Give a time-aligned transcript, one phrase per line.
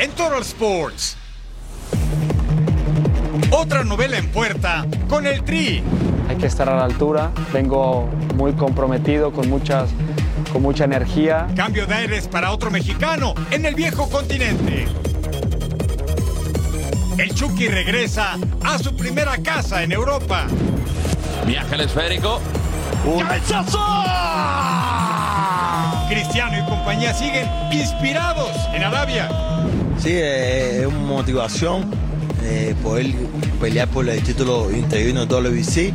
[0.00, 1.16] En Total Sports.
[3.50, 5.82] Otra novela en puerta con el Tri.
[6.28, 7.32] Hay que estar a la altura.
[7.52, 9.90] Vengo muy comprometido, con, muchas,
[10.52, 11.48] con mucha energía.
[11.54, 14.86] Cambio de aires para otro mexicano en el viejo continente.
[17.18, 20.46] El Chucky regresa a su primera casa en Europa.
[21.46, 22.40] Viaja el esférico.
[23.04, 23.78] ¡Un cabezazo!
[26.08, 29.28] Cristiano y compañía siguen inspirados en Arabia.
[30.02, 31.90] Sí, es una motivación
[32.42, 33.12] eh, poder
[33.60, 35.92] pelear por el título interino de WBC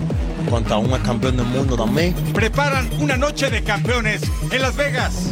[0.47, 2.13] contra un campeón del mundo también.
[2.33, 5.31] Preparan una noche de campeones en Las Vegas.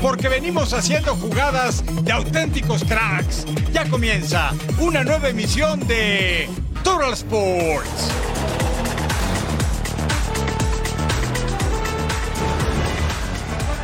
[0.00, 3.46] Porque venimos haciendo jugadas de auténticos cracks.
[3.72, 6.48] Ya comienza una nueva emisión de
[6.84, 8.12] Total Sports.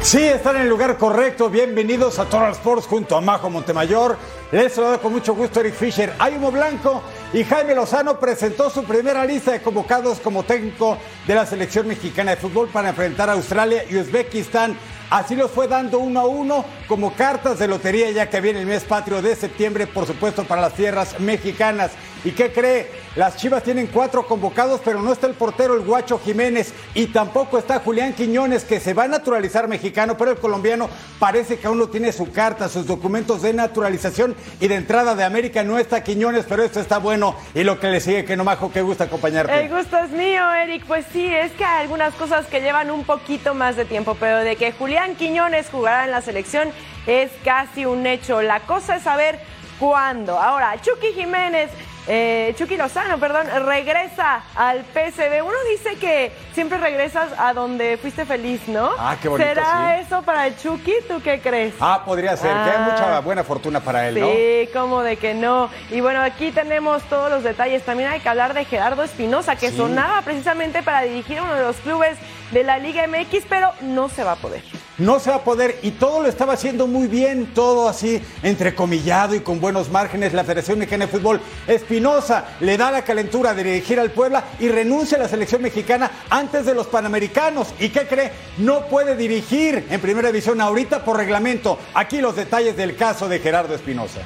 [0.02, 1.50] Sí, están en el lugar correcto.
[1.50, 4.16] Bienvenidos a Total Sports junto a Majo Montemayor.
[4.50, 7.02] Les saludo con mucho gusto Eric Fisher, hay humo blanco
[7.34, 12.32] y Jaime Lozano presentó su primera lista de convocados como técnico de la selección mexicana
[12.32, 14.74] de fútbol para enfrentar a Australia y Uzbekistán.
[15.10, 18.66] Así los fue dando uno a uno como cartas de lotería ya que viene el
[18.66, 21.92] mes patrio de septiembre, por supuesto, para las tierras mexicanas.
[22.24, 22.90] ¿Y qué cree?
[23.16, 27.58] Las Chivas tienen cuatro convocados, pero no está el portero, el Guacho Jiménez, y tampoco
[27.58, 31.78] está Julián Quiñones, que se va a naturalizar mexicano, pero el colombiano parece que aún
[31.78, 35.64] no tiene su carta, sus documentos de naturalización y de entrada de América.
[35.64, 37.34] No está Quiñones, pero esto está bueno.
[37.54, 39.58] Y lo que le sigue, que no majo, que gusta acompañarte.
[39.58, 40.84] El gusto es mío, Eric.
[40.86, 44.38] Pues sí, es que hay algunas cosas que llevan un poquito más de tiempo, pero
[44.38, 46.70] de que Julián Quiñones jugará en la selección
[47.06, 48.42] es casi un hecho.
[48.42, 49.40] La cosa es saber
[49.78, 50.38] cuándo.
[50.38, 51.70] Ahora, Chucky Jiménez
[52.06, 55.42] eh, Chucky Lozano, perdón, regresa al PSV.
[55.44, 58.90] Uno dice que siempre regresas a donde fuiste feliz, ¿no?
[58.98, 60.92] Ah, qué bonito, ¿Será eso para el Chucky?
[61.08, 61.74] ¿Tú qué crees?
[61.80, 62.88] Ah, podría ser, que hay Ah.
[62.90, 64.26] mucha buena fortuna para él, ¿no?
[64.30, 65.70] Sí, como de que no.
[65.90, 67.82] Y bueno, aquí tenemos todos los detalles.
[67.84, 69.76] También hay que hablar de Gerardo Espinosa, que Sí.
[69.76, 72.16] sonaba precisamente para dirigir uno de los clubes
[72.50, 74.62] de la Liga MX, pero no se va a poder.
[74.98, 79.34] No se va a poder y todo lo estaba haciendo muy bien, todo así entrecomillado
[79.34, 80.34] y con buenos márgenes.
[80.34, 84.68] La Federación Mexicana de Fútbol, Espinosa, le da la calentura de dirigir al Puebla y
[84.68, 87.68] renuncia a la selección mexicana antes de los Panamericanos.
[87.78, 88.32] ¿Y qué cree?
[88.58, 91.78] No puede dirigir en primera división ahorita por reglamento.
[91.94, 94.20] Aquí los detalles del caso de Gerardo Espinosa.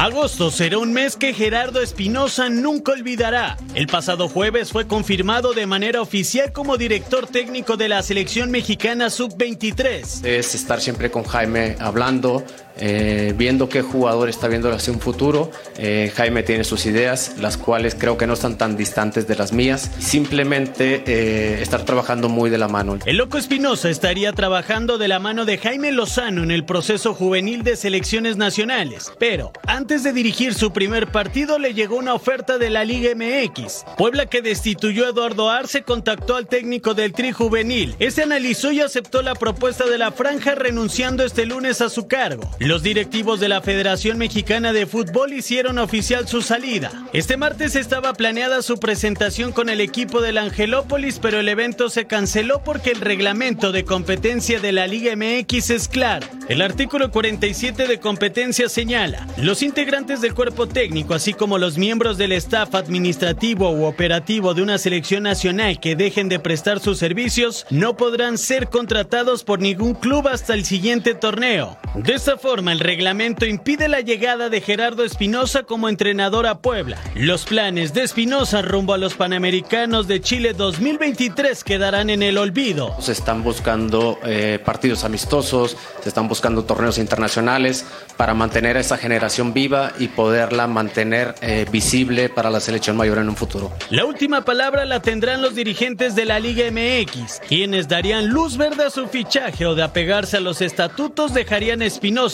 [0.00, 3.58] Agosto será un mes que Gerardo Espinosa nunca olvidará.
[3.74, 9.10] El pasado jueves fue confirmado de manera oficial como director técnico de la selección mexicana
[9.10, 10.24] sub-23.
[10.24, 12.42] Es estar siempre con Jaime hablando,
[12.80, 15.50] eh, viendo qué jugador está viendo hacia un futuro.
[15.76, 19.52] Eh, Jaime tiene sus ideas, las cuales creo que no están tan distantes de las
[19.52, 19.90] mías.
[19.98, 22.98] Simplemente eh, estar trabajando muy de la mano.
[23.04, 27.62] El loco Espinosa estaría trabajando de la mano de Jaime Lozano en el proceso juvenil
[27.62, 32.70] de selecciones nacionales, pero antes de dirigir su primer partido le llegó una oferta de
[32.70, 33.84] la Liga MX.
[33.96, 37.94] Puebla que destituyó a Eduardo Arce contactó al técnico del Tri Juvenil.
[37.98, 42.50] Este analizó y aceptó la propuesta de la franja renunciando este lunes a su cargo.
[42.70, 46.92] Los directivos de la Federación Mexicana de Fútbol hicieron oficial su salida.
[47.12, 52.06] Este martes estaba planeada su presentación con el equipo del Angelópolis, pero el evento se
[52.06, 56.28] canceló porque el reglamento de competencia de la Liga MX es claro.
[56.48, 62.18] El artículo 47 de competencia señala, los integrantes del cuerpo técnico, así como los miembros
[62.18, 67.66] del staff administrativo u operativo de una selección nacional que dejen de prestar sus servicios,
[67.70, 71.76] no podrán ser contratados por ningún club hasta el siguiente torneo.
[71.96, 76.98] De esta forma, el reglamento impide la llegada de Gerardo Espinosa como entrenador a Puebla.
[77.14, 82.96] Los planes de Espinosa rumbo a los Panamericanos de Chile 2023 quedarán en el olvido.
[83.00, 87.86] Se están buscando eh, partidos amistosos, se están buscando torneos internacionales
[88.16, 93.18] para mantener a esa generación viva y poderla mantener eh, visible para la selección mayor
[93.18, 93.70] en un futuro.
[93.90, 98.86] La última palabra la tendrán los dirigentes de la Liga MX, quienes darían luz verde
[98.86, 101.80] a su fichaje o de apegarse a los estatutos dejarían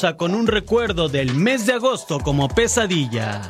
[0.04, 3.42] a Con un recuerdo del mes de agosto como pesadilla.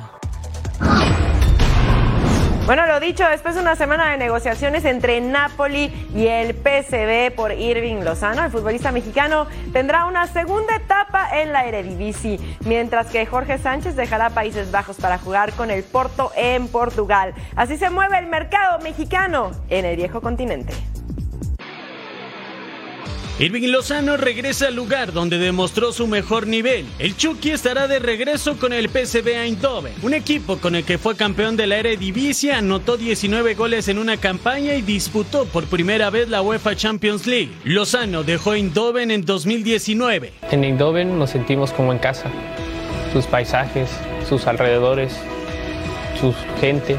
[2.64, 7.52] Bueno, lo dicho, después de una semana de negociaciones entre Napoli y el PSV por
[7.52, 13.58] Irving Lozano, el futbolista mexicano tendrá una segunda etapa en la Eredivisie, mientras que Jorge
[13.58, 17.34] Sánchez dejará Países Bajos para jugar con el Porto en Portugal.
[17.54, 20.72] Así se mueve el mercado mexicano en el viejo continente.
[23.38, 26.86] Irving Lozano regresa al lugar donde demostró su mejor nivel.
[26.98, 31.16] El Chucky estará de regreso con el PSV Eindhoven, un equipo con el que fue
[31.16, 36.30] campeón de la Eredivisie, anotó 19 goles en una campaña y disputó por primera vez
[36.30, 37.50] la UEFA Champions League.
[37.64, 40.32] Lozano dejó Eindhoven en 2019.
[40.50, 42.30] En Eindhoven nos sentimos como en casa.
[43.12, 43.90] Sus paisajes,
[44.26, 45.12] sus alrededores,
[46.18, 46.96] su gente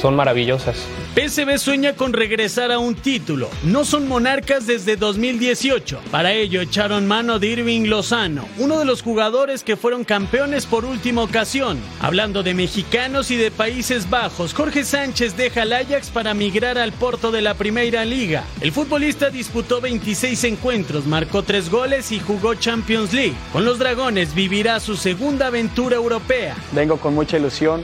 [0.00, 0.86] son maravillosas.
[1.18, 3.50] PSV sueña con regresar a un título.
[3.64, 6.00] No son monarcas desde 2018.
[6.12, 10.84] Para ello echaron mano de Irving Lozano, uno de los jugadores que fueron campeones por
[10.84, 11.80] última ocasión.
[11.98, 16.92] Hablando de mexicanos y de Países Bajos, Jorge Sánchez deja el Ajax para migrar al
[16.92, 18.44] Porto de la Primera Liga.
[18.60, 23.34] El futbolista disputó 26 encuentros, marcó 3 goles y jugó Champions League.
[23.52, 26.54] Con los Dragones vivirá su segunda aventura europea.
[26.70, 27.82] Vengo con mucha ilusión,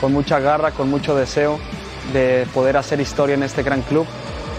[0.00, 1.58] con mucha garra, con mucho deseo
[2.12, 4.06] de poder hacer historia en este gran club.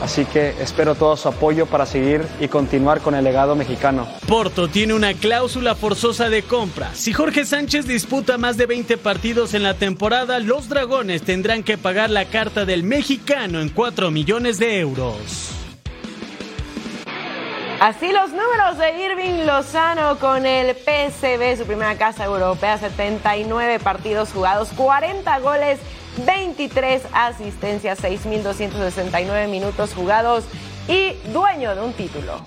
[0.02, 4.08] Así que espero todo su apoyo para seguir y continuar con el legado mexicano.
[4.28, 6.90] Porto tiene una cláusula forzosa de compra.
[6.96, 11.78] Si Jorge Sánchez disputa más de 20 partidos en la temporada, los Dragones tendrán que
[11.78, 15.52] pagar la carta del mexicano en 4 millones de euros.
[17.80, 24.32] Así los números de Irving Lozano con el PSV, su primera casa europea, 79 partidos
[24.32, 25.80] jugados, 40 goles
[26.26, 30.46] 23 asistencias, 6.269 minutos jugados
[30.88, 32.46] y dueño de un título.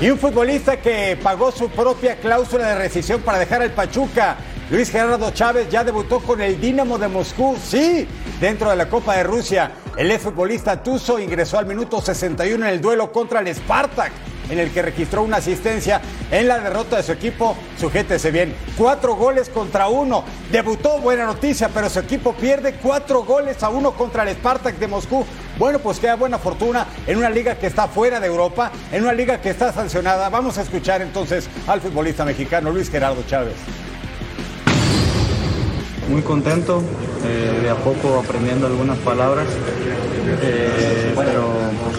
[0.00, 4.36] Y un futbolista que pagó su propia cláusula de rescisión para dejar el Pachuca.
[4.70, 8.06] Luis Gerardo Chávez ya debutó con el Dinamo de Moscú, sí,
[8.40, 9.72] dentro de la Copa de Rusia.
[9.96, 14.12] El exfutbolista Tuzo ingresó al minuto 61 en el duelo contra el Spartak
[14.48, 16.00] en el que registró una asistencia
[16.30, 17.56] en la derrota de su equipo.
[17.78, 20.24] Sujétese bien, cuatro goles contra uno.
[20.50, 24.88] Debutó, buena noticia, pero su equipo pierde cuatro goles a uno contra el Spartak de
[24.88, 25.24] Moscú.
[25.58, 29.12] Bueno, pues queda buena fortuna en una liga que está fuera de Europa, en una
[29.12, 30.28] liga que está sancionada.
[30.28, 33.54] Vamos a escuchar entonces al futbolista mexicano Luis Gerardo Chávez.
[36.08, 36.82] Muy contento,
[37.24, 39.46] eh, de a poco aprendiendo algunas palabras,
[40.26, 41.50] eh, pero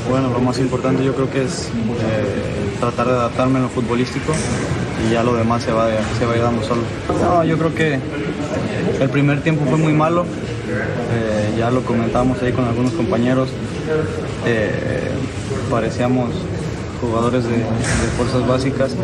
[0.10, 4.34] bueno, lo más importante yo creo que es eh, tratar de adaptarme en lo futbolístico
[5.06, 5.88] y ya lo demás se va,
[6.18, 6.82] se va a solo.
[7.22, 8.00] No, yo creo que
[9.00, 13.50] el primer tiempo fue muy malo, eh, ya lo comentamos ahí con algunos compañeros,
[14.46, 15.10] eh,
[15.70, 16.30] parecíamos
[17.02, 18.96] jugadores de, de fuerzas básicas,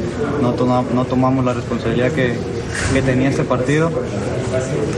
[0.42, 0.56] no,
[0.94, 2.36] no tomamos la responsabilidad que,
[2.94, 3.92] que tenía este partido.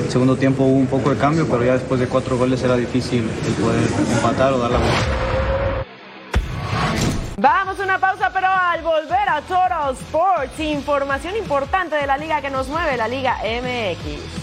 [0.04, 2.76] El segundo tiempo hubo un poco de cambio, pero ya después de cuatro goles era
[2.76, 3.82] difícil el poder
[4.16, 5.34] empatar o dar la vuelta.
[7.38, 12.42] Vamos a una pausa, pero al volver a Total Sports, información importante de la liga
[12.42, 14.43] que nos mueve, la Liga MX.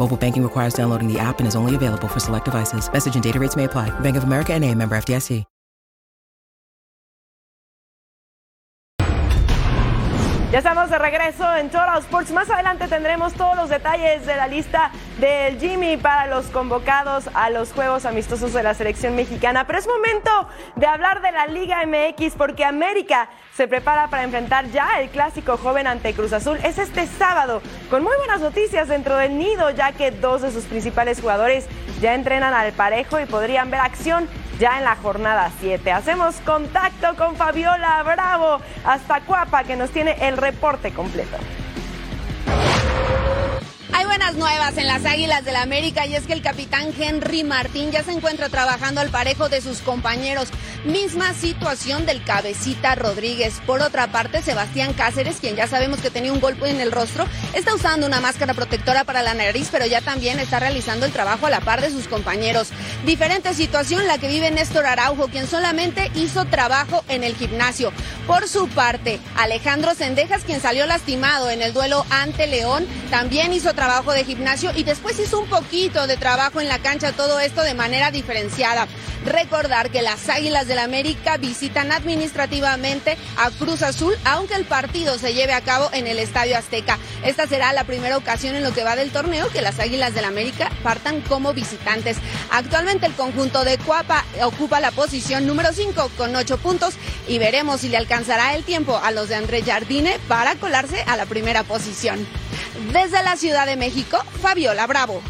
[0.00, 2.90] Mobile banking requires downloading the app and is only available for select devices.
[2.90, 3.88] Message and data rates may apply.
[4.00, 5.44] Bank of America and a member FDIC.
[10.50, 12.32] Ya estamos de regreso en Total Sports.
[12.32, 14.90] Más adelante tendremos todos los detalles de la lista
[15.20, 19.64] del Jimmy para los convocados a los Juegos Amistosos de la Selección Mexicana.
[19.68, 24.66] Pero es momento de hablar de la Liga MX porque América se prepara para enfrentar
[24.72, 26.58] ya el clásico joven ante Cruz Azul.
[26.64, 30.64] Es este sábado con muy buenas noticias dentro del nido ya que dos de sus
[30.64, 31.66] principales jugadores
[32.00, 34.26] ya entrenan al parejo y podrían ver acción
[34.60, 35.90] ya en la jornada 7.
[35.90, 41.38] Hacemos contacto con Fabiola Bravo hasta Cuapa que nos tiene el reporte completo.
[43.92, 47.42] Hay buenas nuevas en las Águilas del la América y es que el capitán Henry
[47.42, 50.48] Martín ya se encuentra trabajando al parejo de sus compañeros.
[50.84, 53.60] Misma situación del cabecita Rodríguez.
[53.66, 57.26] Por otra parte, Sebastián Cáceres, quien ya sabemos que tenía un golpe en el rostro,
[57.52, 61.46] está usando una máscara protectora para la nariz, pero ya también está realizando el trabajo
[61.46, 62.68] a la par de sus compañeros.
[63.04, 67.92] Diferente situación la que vive Néstor Araujo, quien solamente hizo trabajo en el gimnasio.
[68.26, 73.74] Por su parte, Alejandro Sendejas, quien salió lastimado en el duelo ante León, también hizo
[73.74, 77.62] trabajo de gimnasio y después hizo un poquito de trabajo en la cancha, todo esto
[77.62, 78.86] de manera diferenciada.
[79.24, 85.32] Recordar que las Águilas del América visitan administrativamente a Cruz Azul, aunque el partido se
[85.32, 86.98] lleve a cabo en el Estadio Azteca.
[87.24, 90.26] Esta será la primera ocasión en lo que va del torneo que las Águilas del
[90.26, 92.18] América partan como visitantes.
[92.50, 96.96] Actualmente el conjunto de Cuapa ocupa la posición número 5 con 8 puntos
[97.26, 101.16] y veremos si le alcanzará el tiempo a los de André Jardine para colarse a
[101.16, 102.26] la primera posición.
[102.92, 105.20] Desde la Ciudad de México, Fabiola Bravo.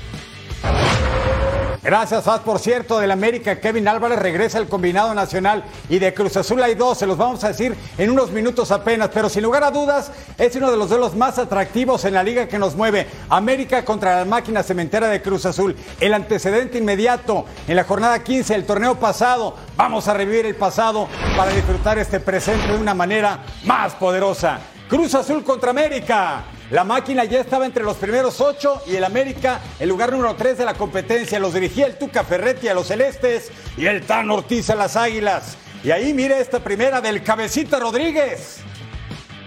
[1.83, 2.41] Gracias, Faz.
[2.41, 6.75] Por cierto, del América, Kevin Álvarez regresa al combinado nacional y de Cruz Azul hay
[6.75, 10.13] dos, se los vamos a decir en unos minutos apenas, pero sin lugar a dudas
[10.37, 13.07] es uno de los duelos más atractivos en la liga que nos mueve.
[13.31, 15.75] América contra la máquina cementera de Cruz Azul.
[16.01, 19.57] El antecedente inmediato en la jornada 15 del torneo pasado.
[19.77, 24.61] Vamos a revivir el pasado para disfrutar este presente de una manera más poderosa.
[24.87, 26.45] Cruz Azul contra América.
[26.71, 30.57] La máquina ya estaba entre los primeros ocho y el América, el lugar número tres
[30.57, 31.41] de la competencia.
[31.41, 35.57] Los dirigía el Tuca Ferretti a los celestes y el Tan Ortiz a las águilas.
[35.83, 38.59] Y ahí mire esta primera del Cabecita Rodríguez.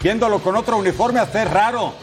[0.02, 1.94] Viéndolo con otro uniforme hasta es raro.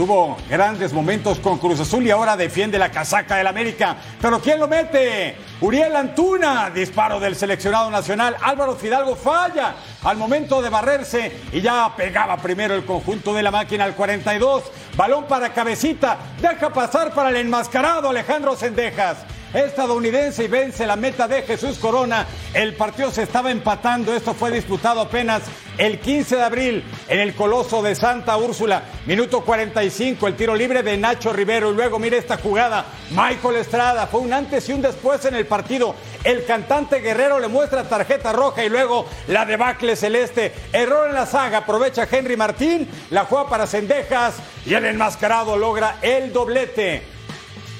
[0.00, 3.96] Tuvo grandes momentos con Cruz Azul y ahora defiende la casaca del América.
[4.18, 5.36] Pero ¿quién lo mete?
[5.60, 8.34] Uriel Antuna, disparo del seleccionado nacional.
[8.40, 13.50] Álvaro Fidalgo falla al momento de barrerse y ya pegaba primero el conjunto de la
[13.50, 14.62] máquina al 42.
[14.96, 19.18] Balón para cabecita, deja pasar para el enmascarado Alejandro Sendejas
[19.54, 22.26] estadounidense y vence la meta de Jesús Corona.
[22.54, 24.14] El partido se estaba empatando.
[24.14, 25.42] Esto fue disputado apenas
[25.78, 28.82] el 15 de abril en el Coloso de Santa Úrsula.
[29.06, 31.70] Minuto 45, el tiro libre de Nacho Rivero.
[31.72, 32.84] Y luego mire esta jugada.
[33.10, 35.94] Michael Estrada fue un antes y un después en el partido.
[36.22, 40.52] El cantante Guerrero le muestra tarjeta roja y luego la debacle celeste.
[40.72, 41.58] Error en la saga.
[41.58, 42.88] Aprovecha Henry Martín.
[43.10, 44.34] La juega para Cendejas
[44.66, 47.19] y el enmascarado logra el doblete.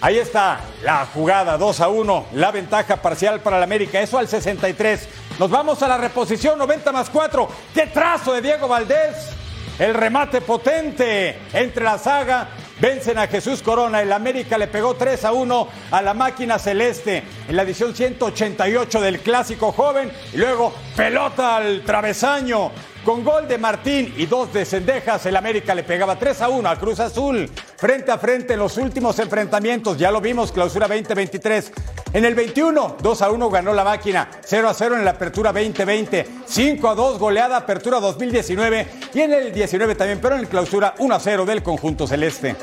[0.02, 4.28] Ahí está la jugada 2 a 1, la ventaja parcial para el América, eso al
[4.28, 5.09] 63.
[5.38, 7.49] Nos vamos a la reposición 90 más 4.
[7.75, 9.30] ¡Qué trazo de Diego Valdés!
[9.78, 12.49] El remate potente entre la saga.
[12.80, 14.00] Vencen a Jesús Corona.
[14.00, 19.00] El América le pegó 3 a 1 a la máquina celeste en la edición 188
[19.00, 20.11] del clásico joven.
[20.33, 22.73] Y luego pelota al travesaño.
[23.04, 26.69] Con gol de Martín y dos de Cendejas, el América le pegaba 3 a 1
[26.69, 27.49] a Cruz Azul.
[27.76, 31.73] Frente a frente en los últimos enfrentamientos, ya lo vimos, clausura 2023.
[32.12, 35.50] En el 21, 2 a 1 ganó la máquina, 0 a 0 en la apertura
[35.50, 40.95] 2020, 5 a 2 goleada apertura 2019 y en el 19 también, pero en clausura
[40.99, 42.54] 1 a 0 del conjunto celeste.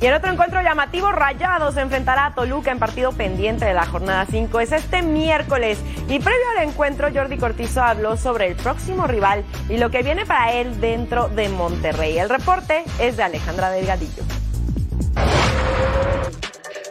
[0.00, 3.84] Y el otro encuentro llamativo, Rayados se enfrentará a Toluca en partido pendiente de la
[3.84, 4.60] jornada 5.
[4.60, 5.78] Es este miércoles.
[6.08, 10.24] Y previo al encuentro, Jordi Cortizo habló sobre el próximo rival y lo que viene
[10.24, 12.16] para él dentro de Monterrey.
[12.18, 14.22] El reporte es de Alejandra Delgadillo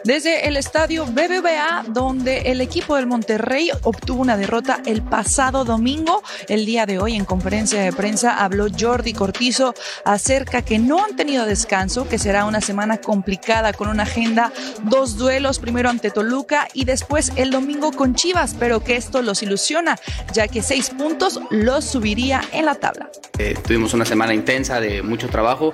[0.04, 6.22] desde el estadio BBVA, donde el equipo del Monterrey obtuvo una derrota el pasado domingo.
[6.48, 9.74] El día de hoy, en conferencia de prensa, habló Jordi Cortizo
[10.04, 14.52] acerca que no han tenido descanso, que será una semana complicada con una agenda,
[14.84, 19.42] dos duelos, primero ante Toluca y después el domingo con Chivas, pero que esto los
[19.42, 19.96] ilusiona,
[20.32, 23.10] ya que seis puntos los subiría en la tabla.
[23.38, 25.72] Eh, tuvimos una semana intensa de mucho trabajo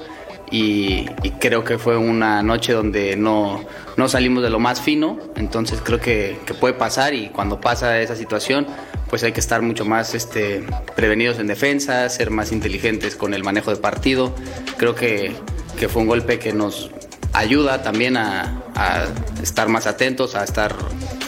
[0.50, 1.06] y,
[1.40, 3.64] creo que fue una noche donde no,
[3.96, 8.00] no, salimos de lo más fino, entonces creo que, que, puede pasar y cuando pasa
[8.00, 8.66] esa situación
[9.10, 10.64] pues hay que estar mucho más este,
[10.96, 14.34] prevenidos en defensa, ser más inteligentes con el manejo de partido,
[14.76, 15.32] creo que,
[15.78, 16.90] que fue un golpe que nos
[17.32, 19.04] ayuda también a, a,
[19.42, 20.74] estar más atentos, a estar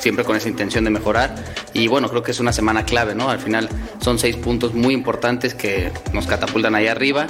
[0.00, 1.34] siempre con esa intención de mejorar.
[1.74, 3.28] Y bueno, creo que es una semana clave, ¿no?
[3.28, 3.68] Al final
[4.00, 7.26] son seis puntos muy importantes que nos catapultan ahí arriba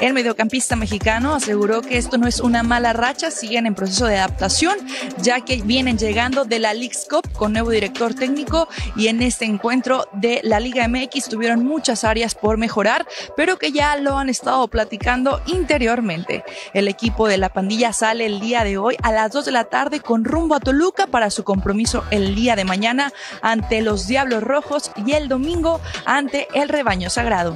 [0.00, 4.18] el mediocampista mexicano aseguró que esto no es una mala racha, siguen en proceso de
[4.18, 4.76] adaptación,
[5.18, 9.44] ya que vienen llegando de la League's Cup con nuevo director técnico y en este
[9.44, 14.28] encuentro de la Liga MX tuvieron muchas áreas por mejorar, pero que ya lo han
[14.28, 16.44] estado platicando interiormente.
[16.72, 19.64] El equipo de la pandilla sale el día de hoy a las 2 de la
[19.64, 24.42] tarde con rumbo a Toluca para su compromiso el día de mañana ante los Diablos
[24.42, 27.54] Rojos y el domingo ante el Rebaño Sagrado.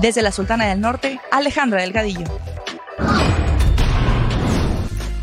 [0.00, 1.20] Desde la Sultana del Norte,
[1.74, 2.24] Delgadillo.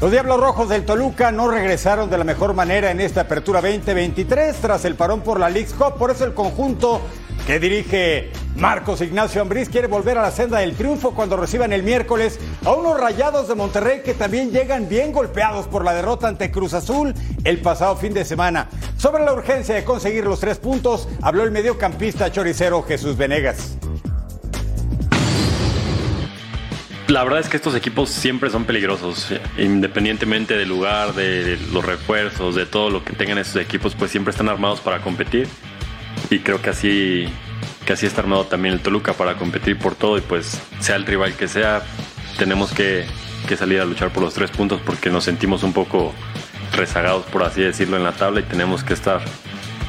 [0.04, 4.54] Los Diablos Rojos del Toluca no regresaron de la mejor manera en esta apertura 2023
[4.58, 5.98] tras el parón por la League Cup.
[5.98, 7.00] Por eso el conjunto
[7.48, 11.84] que dirige Marcos Ignacio Ambriz quiere volver a la senda del triunfo cuando reciban el
[11.84, 16.52] miércoles a unos rayados de Monterrey que también llegan bien golpeados por la derrota ante
[16.52, 17.14] Cruz Azul
[17.46, 18.68] el pasado fin de semana.
[18.98, 23.78] Sobre la urgencia de conseguir los tres puntos, habló el mediocampista choricero Jesús Venegas.
[27.14, 29.28] La verdad es que estos equipos siempre son peligrosos,
[29.60, 34.32] independientemente del lugar, de los refuerzos, de todo lo que tengan estos equipos, pues siempre
[34.32, 35.48] están armados para competir.
[36.32, 37.28] Y creo que así,
[37.86, 41.06] que así está armado también el Toluca para competir por todo y pues sea el
[41.06, 41.84] rival que sea,
[42.40, 43.06] tenemos que,
[43.48, 46.16] que salir a luchar por los tres puntos porque nos sentimos un poco
[46.72, 49.22] rezagados, por así decirlo, en la tabla y tenemos que estar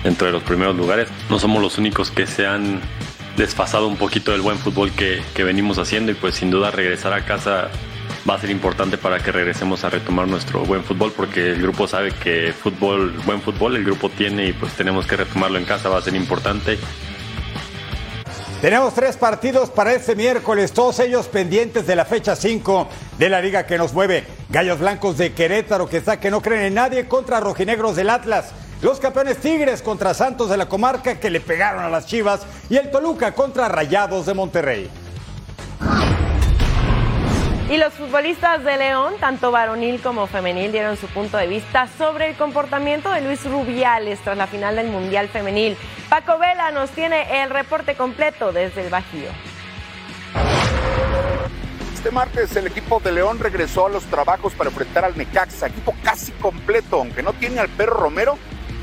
[0.03, 1.09] dentro de los primeros lugares.
[1.31, 2.83] No somos los únicos que se han
[3.37, 7.13] desfasado un poquito del buen fútbol que, que venimos haciendo y pues sin duda regresar
[7.13, 7.71] a casa
[8.29, 11.87] va a ser importante para que regresemos a retomar nuestro buen fútbol porque el grupo
[11.87, 15.89] sabe que fútbol, buen fútbol el grupo tiene y pues tenemos que retomarlo en casa,
[15.89, 16.79] va a ser importante.
[18.63, 22.89] Tenemos tres partidos para este miércoles, todos ellos pendientes de la fecha 5
[23.19, 24.25] de la liga que nos mueve.
[24.49, 28.55] Gallos Blancos de Querétaro que está que no creen en nadie contra Rojinegros del Atlas.
[28.85, 32.77] Los campeones Tigres contra Santos de la comarca que le pegaron a las Chivas y
[32.77, 34.91] el Toluca contra Rayados de Monterrey.
[37.71, 42.29] Y los futbolistas de León, tanto varonil como femenil, dieron su punto de vista sobre
[42.29, 45.79] el comportamiento de Luis Rubiales tras la final del Mundial Femenil.
[46.11, 49.31] Paco Vela nos tiene el reporte completo desde el Bajío.
[51.95, 55.95] Este martes el equipo de León regresó a los trabajos para enfrentar al Necaxa, equipo
[56.03, 58.37] casi completo, aunque no tiene al perro Romero,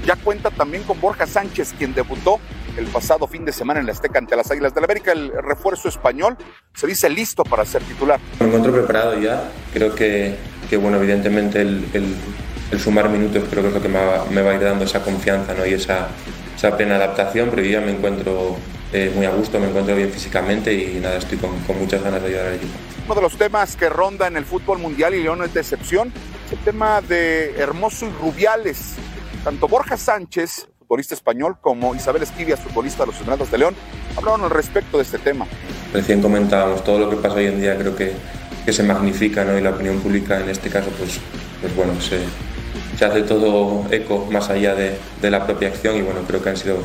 [0.06, 2.40] ya cuenta también con Borja Sánchez, quien debutó
[2.78, 5.12] el pasado fin de semana en la Azteca ante las Águilas del la América.
[5.12, 6.38] El refuerzo español
[6.74, 8.20] se dice listo para ser titular.
[8.40, 9.50] Me encuentro preparado ya.
[9.74, 10.36] Creo que,
[10.70, 14.42] que bueno, evidentemente el, el, sumar minutos creo que es lo que me va, me
[14.42, 15.66] va a ir dando esa confianza ¿no?
[15.66, 16.08] y esa,
[16.56, 18.56] esa plena adaptación, pero yo ya me encuentro
[18.94, 22.22] eh, muy a gusto, me encuentro bien físicamente y nada, estoy con, con muchas ganas
[22.22, 22.74] de ayudar al equipo.
[23.06, 26.14] Uno de los temas que ronda en el fútbol mundial y León es de excepción
[26.46, 28.96] es el tema de Hermoso y Rubiales.
[29.44, 33.76] Tanto Borja Sánchez, futbolista español, como Isabel Esquivias, futbolista de los Esmeraldas de León,
[34.16, 35.48] hablaron al respecto de este tema.
[35.94, 38.14] Recién comentábamos todo lo que pasa hoy en día, creo que,
[38.64, 39.58] que se magnifica, ¿no?
[39.58, 41.20] Y la opinión pública en este caso, pues,
[41.60, 42.20] pues bueno, se,
[42.98, 46.50] se hace todo eco más allá de, de, la propia acción y bueno, creo que
[46.50, 46.78] han sido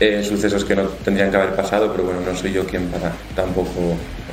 [0.00, 3.12] eh, sucesos que no tendrían que haber pasado, pero bueno, no soy yo quien para
[3.36, 3.70] tampoco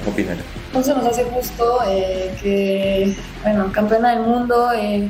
[0.08, 0.38] opinar.
[0.74, 5.10] No se nos hace justo eh, que, bueno, campeona del mundo, eh,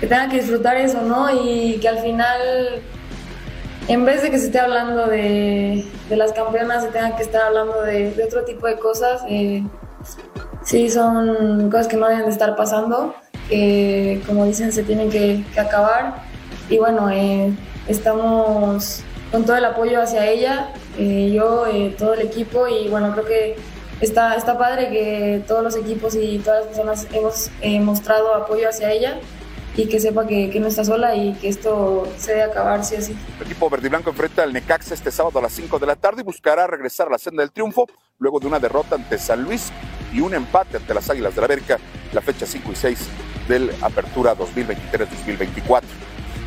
[0.00, 1.28] que tengan que disfrutar eso, ¿no?
[1.30, 2.40] Y que al final,
[3.86, 7.82] en vez de que se esté hablando de, las campeonas, se tenga que estar hablando
[7.82, 9.22] de, otro tipo de cosas.
[9.28, 9.62] Eh,
[10.64, 13.14] sí, son cosas que no deben de estar pasando,
[13.48, 16.22] que como dicen, se tienen que, que acabar.
[16.70, 17.52] Y bueno, eh,
[17.86, 23.12] estamos con todo el apoyo hacia ella, eh, yo, eh, todo el equipo, y bueno,
[23.12, 23.56] creo que
[24.00, 27.50] está, está padre que todos los equipos y todas las personas hemos
[27.84, 29.18] mostrado apoyo hacia ella
[29.76, 32.96] y que sepa que, que, no está sola y que esto se debe acabar sí
[32.96, 33.16] o sí.
[33.38, 35.96] El equipo verde y blanco enfrenta al Necaxa este sábado a las 5 de la
[35.96, 37.86] tarde y buscará regresar a la senda del triunfo
[38.18, 39.70] luego de una derrota ante San Luis
[40.12, 41.78] y un empate ante las Águilas de la América
[42.12, 42.98] la fecha 5 y 6
[43.48, 45.82] del Apertura 2023-2024.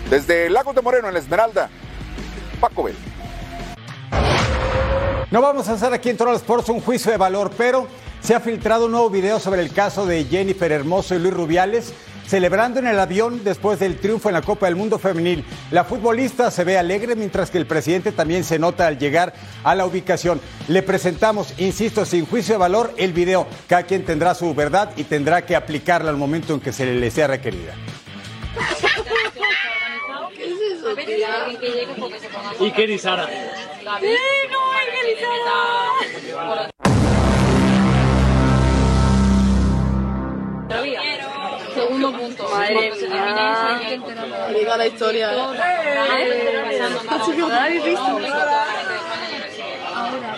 [0.09, 1.69] Desde Lagos de Moreno en la Esmeralda,
[2.59, 2.95] Paco Bell.
[5.31, 7.87] No vamos a hacer aquí en Total Sports un juicio de valor, pero
[8.21, 11.93] se ha filtrado un nuevo video sobre el caso de Jennifer Hermoso y Luis Rubiales
[12.27, 15.43] celebrando en el avión después del triunfo en la Copa del Mundo Femenil.
[15.71, 19.33] La futbolista se ve alegre mientras que el presidente también se nota al llegar
[19.63, 20.41] a la ubicación.
[20.67, 23.47] Le presentamos, insisto, sin juicio de valor, el video.
[23.67, 27.11] Cada quien tendrá su verdad y tendrá que aplicarla al momento en que se le
[27.11, 27.73] sea requerida.
[30.35, 30.95] ¿Qué es eso,
[32.59, 33.27] ¿Y qué dice Sara?
[41.73, 42.49] Segundo punto.
[42.49, 43.81] Madre mía.
[44.55, 45.31] Diga la historia.
[47.61, 48.19] ¿Habéis visto?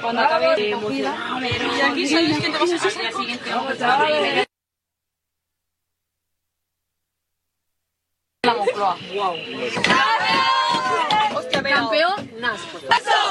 [0.02, 3.50] Cuando acabe de Y aquí sabes que te vas a hacer la siguiente.
[8.44, 8.98] La Moncloa.
[9.14, 9.36] Wow.
[11.64, 12.78] Campeón, Nasco.
[12.78, 13.26] ¡Eso!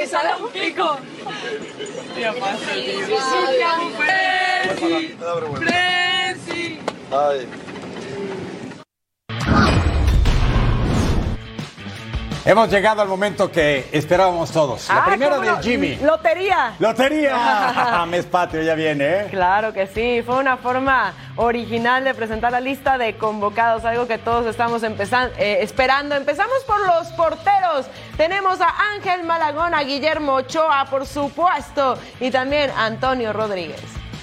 [0.00, 0.98] que sale un pico.
[2.20, 3.00] Tío, pasa, tío.
[5.58, 6.78] Presi.
[7.10, 7.48] Ay.
[12.44, 14.88] Hemos llegado al momento que esperábamos todos.
[14.88, 15.62] La Ah, primera ¿cómo del no?
[15.62, 15.96] Jimmy.
[15.96, 16.72] Lotería.
[16.78, 18.04] ¡Lotería!
[18.08, 19.26] Mes patrio ya viene, ¿eh?
[19.30, 24.16] Claro que sí, fue una forma original de presentar la lista de convocados, algo que
[24.16, 26.14] todos estamos empezando, eh, esperando.
[26.16, 27.86] Empezamos por los porteros.
[28.16, 33.80] Tenemos a Ángel Malagón, a Guillermo Ochoa, por supuesto, y también a Antonio Rodríguez.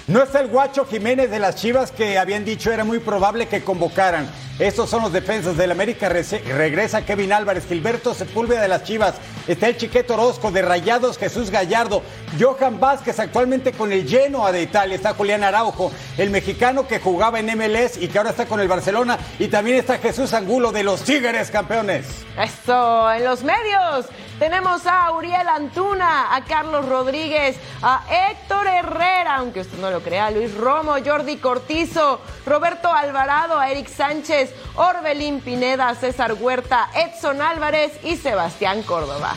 [0.08, 3.62] No está el guacho Jiménez de las Chivas que habían dicho era muy probable que
[3.62, 4.26] convocaran.
[4.58, 6.08] Estos son los defensas del América.
[6.08, 9.16] Regresa Kevin Álvarez, Gilberto Sepúlveda de las Chivas.
[9.46, 12.02] Está el Chiqueto Orozco de Rayados, Jesús Gallardo.
[12.40, 14.96] Johan Vázquez actualmente con el Genoa de Italia.
[14.96, 18.66] Está Julián Araujo, el mexicano que jugaba en MLS y que ahora está con el
[18.66, 19.18] Barcelona.
[19.38, 22.06] Y también está Jesús Angulo de los Tigres, campeones.
[22.38, 24.06] Esto, en los medios
[24.38, 30.30] tenemos a Uriel Antuna, a Carlos Rodríguez, a Héctor Herrera, aunque usted no lo crea,
[30.30, 37.92] Luis Romo, Jordi Cortizo, Roberto Alvarado, a Eric Sánchez, Orbelín Pineda, César Huerta, Edson Álvarez
[38.04, 39.34] y Sebastián Córdoba.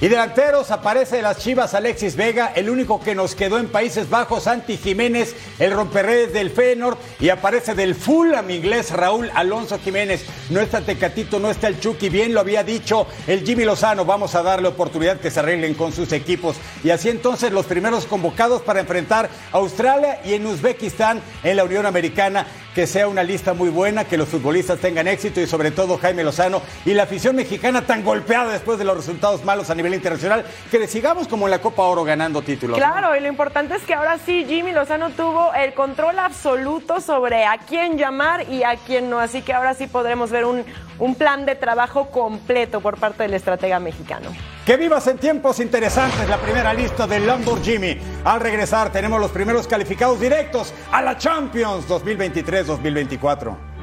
[0.00, 4.10] Y delanteros aparece de las Chivas Alexis Vega, el único que nos quedó en Países
[4.10, 10.24] Bajos, Santi Jiménez, el romperredes del Feyenoord y aparece del Fulham inglés Raúl Alonso Jiménez.
[10.50, 14.34] No está Tecatito, no está el Chucky, bien lo había dicho el Jimmy Lozano, vamos
[14.34, 16.56] a darle oportunidad que se arreglen con sus equipos.
[16.82, 21.64] Y así entonces los primeros convocados para enfrentar a Australia y en Uzbekistán en la
[21.64, 22.46] Unión Americana.
[22.74, 26.24] Que sea una lista muy buena, que los futbolistas tengan éxito y sobre todo Jaime
[26.24, 30.44] Lozano y la afición mexicana tan golpeada después de los resultados malos a nivel internacional,
[30.70, 32.78] que le sigamos como en la Copa Oro ganando títulos.
[32.78, 32.84] ¿no?
[32.84, 37.44] Claro, y lo importante es que ahora sí Jimmy Lozano tuvo el control absoluto sobre
[37.44, 40.64] a quién llamar y a quién no, así que ahora sí podremos ver un,
[40.98, 44.30] un plan de trabajo completo por parte del estratega mexicano.
[44.64, 47.98] Que vivas en tiempos interesantes la primera lista del Lamborghini.
[48.24, 53.73] Al regresar tenemos los primeros calificados directos a la Champions 2023-2024.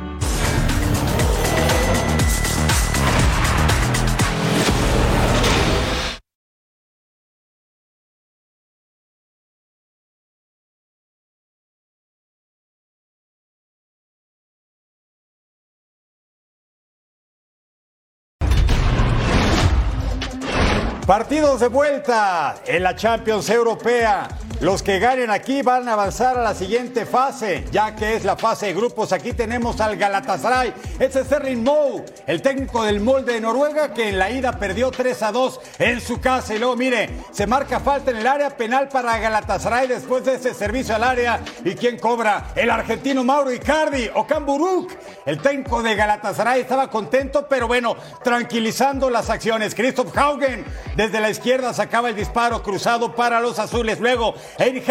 [21.11, 24.29] Partidos de vuelta en la Champions Europea.
[24.61, 28.37] Los que ganen aquí van a avanzar a la siguiente fase, ya que es la
[28.37, 29.11] fase de grupos.
[29.11, 30.71] Aquí tenemos al Galatasaray.
[30.99, 34.91] Ese es Erling Moe, el técnico del molde de Noruega, que en la ida perdió
[34.91, 36.53] 3 a 2 en su casa.
[36.53, 40.53] Y luego, mire, se marca falta en el área penal para Galatasaray después de ese
[40.53, 41.41] servicio al área.
[41.65, 42.51] ¿Y quién cobra?
[42.55, 44.91] El argentino Mauro Icardi o Camburuk.
[45.25, 49.73] El técnico de Galatasaray estaba contento, pero bueno, tranquilizando las acciones.
[49.73, 50.63] Christoph Haugen
[51.01, 53.99] desde la izquierda sacaba el disparo cruzado para los azules.
[53.99, 54.85] Luego, Eric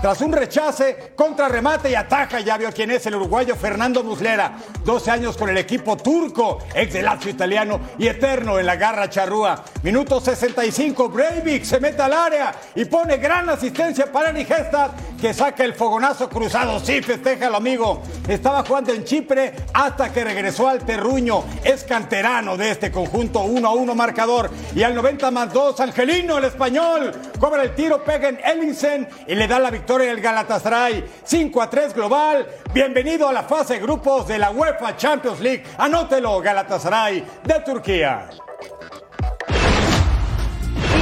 [0.00, 2.38] tras un rechace, contra remate y ataja.
[2.38, 4.58] Ya vio quién es el uruguayo Fernando Muslera.
[4.84, 9.10] 12 años con el equipo turco, ex del Lazio italiano y eterno en la garra
[9.10, 9.64] charrúa.
[9.82, 15.34] Minuto 65, Breivik se mete al área y pone gran asistencia para Eric Hestad, que
[15.34, 16.78] saca el fogonazo cruzado.
[16.78, 18.02] Sí, festeja el amigo.
[18.28, 21.42] Estaba jugando en Chipre hasta que regresó al terruño.
[21.64, 24.50] Es canterano de este conjunto, 1 a 1 marcador.
[24.76, 29.34] Y al 90 más 2, Angelino, el español, cobra el tiro, pega en Ellingsen y
[29.34, 31.04] le da la victoria al Galatasaray.
[31.24, 32.46] 5 a 3 global.
[32.72, 35.64] Bienvenido a la fase grupos de la UEFA Champions League.
[35.78, 38.28] Anótelo, Galatasaray de Turquía.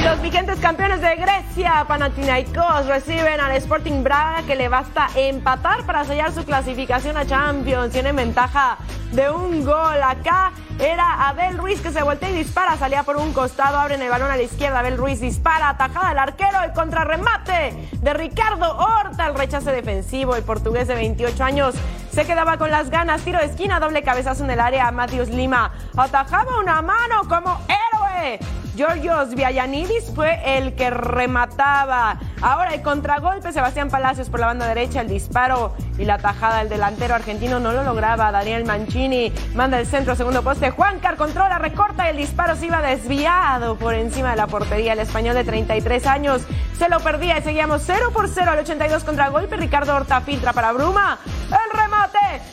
[0.09, 6.03] Los vigentes campeones de Grecia, Panathinaikos, reciben al Sporting Braga que le basta empatar para
[6.05, 7.92] sellar su clasificación a Champions.
[7.92, 8.79] Tienen ventaja
[9.12, 10.03] de un gol.
[10.03, 14.09] Acá era Abel Ruiz que se voltea y dispara, salía por un costado, abren el
[14.09, 19.27] balón a la izquierda, Abel Ruiz dispara, atajada al arquero, el contrarremate de Ricardo Horta,
[19.27, 21.75] el rechace defensivo, el portugués de 28 años
[22.12, 25.71] se quedaba con las ganas, tiro de esquina, doble cabezazo en el área, Matius Lima
[25.97, 28.38] atajaba una mano como héroe.
[28.78, 32.20] Georgios Viayanidis fue el que remataba.
[32.40, 36.68] Ahora el contragolpe, Sebastián Palacios por la banda derecha, el disparo y la tajada del
[36.68, 38.30] delantero argentino no lo lograba.
[38.30, 40.70] Daniel Mancini manda el centro, segundo poste.
[40.70, 44.92] Juancar controla, recorta y el disparo se iba desviado por encima de la portería.
[44.92, 46.42] El español de 33 años
[46.78, 49.56] se lo perdía y seguíamos 0 por 0 al 82 contragolpe.
[49.56, 51.18] Ricardo Horta filtra para Bruma.
[51.50, 51.77] El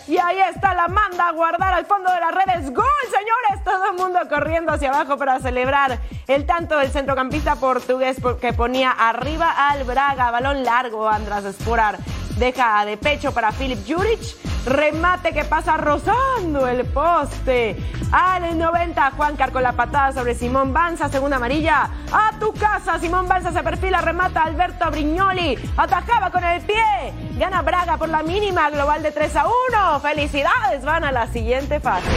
[0.08, 2.74] y ahí está la manda a guardar al fondo de las redes.
[2.74, 3.63] ¡Gol, señores!
[3.63, 8.91] Todo el mundo corriendo hacia abajo para celebrar el tanto del centrocampista portugués que ponía
[8.91, 10.32] arriba al Braga.
[10.32, 11.98] Balón largo, András Esporar
[12.38, 14.19] deja de pecho para Filip Juric.
[14.65, 17.78] Remate que pasa rozando el poste.
[18.12, 21.89] Al 90, Juancar con la patada sobre Simón Banza, segunda amarilla.
[22.12, 25.58] A tu casa, Simón Banza se perfila, remata Alberto Brignoli.
[25.78, 27.13] Atajaba con el pie.
[27.38, 30.00] Gana Braga por la mínima, global de 3 a 1.
[30.00, 32.08] Felicidades, van a la siguiente fase.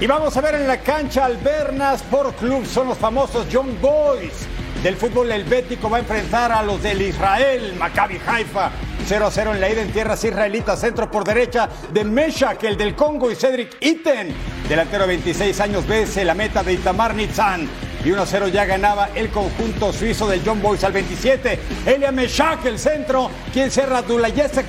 [0.00, 3.78] Y vamos a ver en la cancha al Berna Sport Club, son los famosos Young
[3.80, 4.49] Boys
[4.82, 5.90] del fútbol helvético.
[5.90, 8.70] Va a enfrentar a los del Israel, Maccabi Haifa.
[9.06, 12.76] 0 a 0 en la ida en tierras israelitas, centro por derecha de Meshach, el
[12.76, 14.32] del Congo, y Cedric Iten,
[14.68, 17.68] delantero de 26 años, vence la meta de Itamar Nitzan.
[18.04, 21.58] Y 1 a 0 ya ganaba el conjunto suizo del John Boys al 27.
[21.86, 24.66] Elia Meshach, el centro, quien cerra Dulayesek,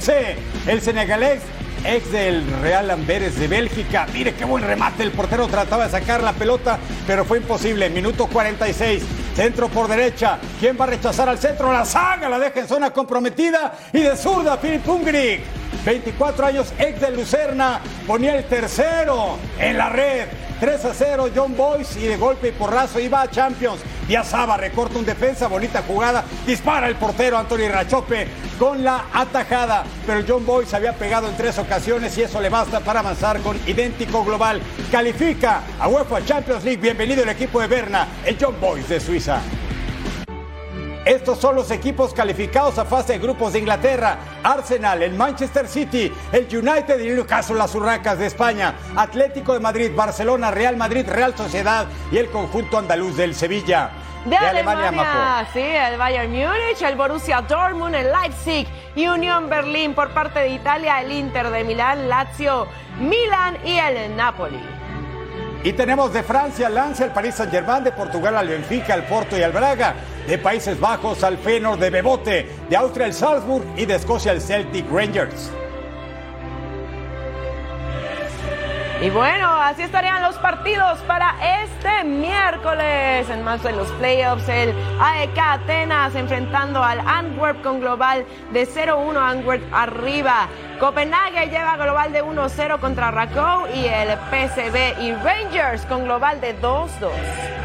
[0.68, 1.42] el senegalés
[1.86, 4.06] ex del Real Amberes de Bélgica.
[4.14, 5.04] Mire qué buen remate.
[5.04, 7.90] El portero trataba de sacar la pelota, pero fue imposible.
[7.90, 9.04] Minuto 46.
[9.42, 10.38] Centro por derecha.
[10.60, 11.74] ¿Quién va a rechazar al centro?
[11.74, 13.74] La saga la deja en zona comprometida.
[13.92, 15.42] Y de zurda, Philip Ungrig.
[15.84, 17.82] 24 años, ex de Lucerna.
[18.06, 20.28] Ponía el tercero en la red.
[20.60, 23.80] 3 a 0, John Boyce y de golpe y porrazo iba a Champions.
[24.24, 28.28] Saba recorta un defensa, bonita jugada, dispara el portero Antonio Rachope
[28.60, 29.86] con la atajada.
[30.06, 33.58] Pero John Boyce había pegado en tres ocasiones y eso le basta para avanzar con
[33.66, 34.62] idéntico global.
[34.92, 36.82] Califica a UEFA Champions League.
[36.82, 39.42] Bienvenido el equipo de Berna, el John Boyce de Suiza.
[41.06, 44.20] Estos son los equipos calificados a fase de grupos de Inglaterra.
[44.44, 49.92] Arsenal, el Manchester City, el United y Newcastle, las Urracas de España, Atlético de Madrid,
[49.96, 53.90] Barcelona, Real Madrid, Real Sociedad y el conjunto andaluz del Sevilla.
[54.26, 60.40] De, Alemania, sí, el Bayern Múnich, el Borussia Dortmund, el Leipzig Unión Berlín por parte
[60.40, 62.68] de Italia, el Inter de Milán, Lazio,
[63.00, 64.60] Milan y el Napoli.
[65.64, 69.38] Y tenemos de Francia al Lance, el Paris Saint-Germain, de Portugal al Benfica, al Porto
[69.38, 69.96] y al Braga,
[70.28, 74.42] de Países Bajos al Feyenoord de Bebote, de Austria al Salzburg y de Escocia al
[74.42, 75.52] Celtic Rangers.
[79.02, 81.34] Y bueno, así estarían los partidos para
[81.64, 83.28] este miércoles.
[83.32, 89.18] En más de los playoffs, el AEK Atenas enfrentando al Antwerp con global de 0-1
[89.18, 90.48] Antwerp arriba.
[90.80, 96.56] Copenhague lleva global de 1-0 contra Rakow y el PCB y Rangers con global de
[96.62, 97.61] 2-2.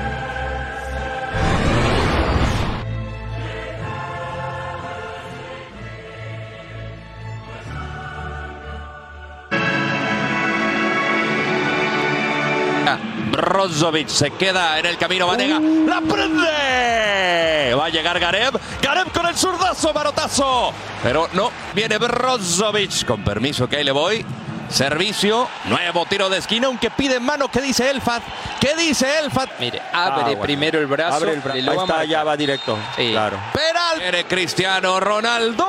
[13.67, 17.75] Brozovic se queda en el camino, Vanega, la prende.
[17.75, 20.73] Va a llegar Gareb, Gareb con el zurdazo, marotazo.
[21.03, 24.25] Pero no, viene Brozovic, con permiso que ahí le voy.
[24.69, 27.49] Servicio, nuevo tiro de esquina, aunque pide mano.
[27.49, 28.23] ¿Qué dice Elfat?
[28.61, 29.51] ¿Qué dice Elfat?
[29.59, 31.17] Mire, abre Ah, primero el brazo.
[31.17, 31.59] Abre el brazo.
[31.59, 32.79] y lo Ahí está, ya va directo.
[32.95, 33.37] Claro.
[33.53, 33.99] Penal.
[34.01, 35.65] Viene Cristiano Ronaldo.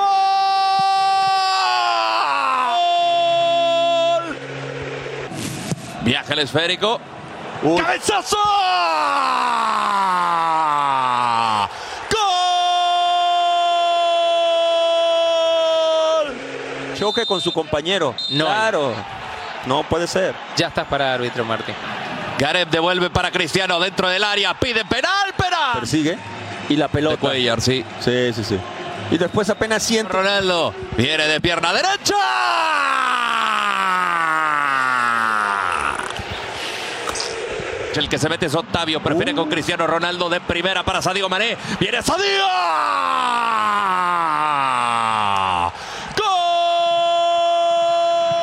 [4.28, 4.38] ¡Gol!
[6.04, 7.00] Viaja el esférico.
[7.62, 8.38] ¡Cabezazo!
[16.96, 18.16] Choque con su compañero.
[18.28, 18.94] Claro.
[19.66, 20.34] No puede ser.
[20.56, 21.76] Ya estás para árbitro, Martín.
[22.40, 24.54] Gareb devuelve para Cristiano dentro del área.
[24.54, 25.80] Pide penal, penal.
[25.80, 26.18] Persigue.
[26.70, 27.16] Y la pelota.
[27.16, 27.86] De Cuellar, sí.
[28.00, 28.60] Sí, sí, sí.
[29.12, 30.12] Y después apenas siente.
[30.12, 32.16] Ronaldo viene de pierna derecha.
[37.98, 41.58] El que se mete es Octavio, prefiere con Cristiano Ronaldo de primera para Sadio Mané.
[41.80, 42.46] Viene Sadio.
[46.16, 46.28] ¡Gol!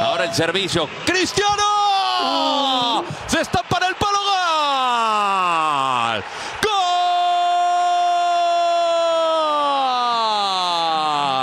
[0.00, 0.88] Ahora el servicio.
[1.06, 3.04] ¡Cristiano!
[3.28, 4.34] Se está para el palo gol.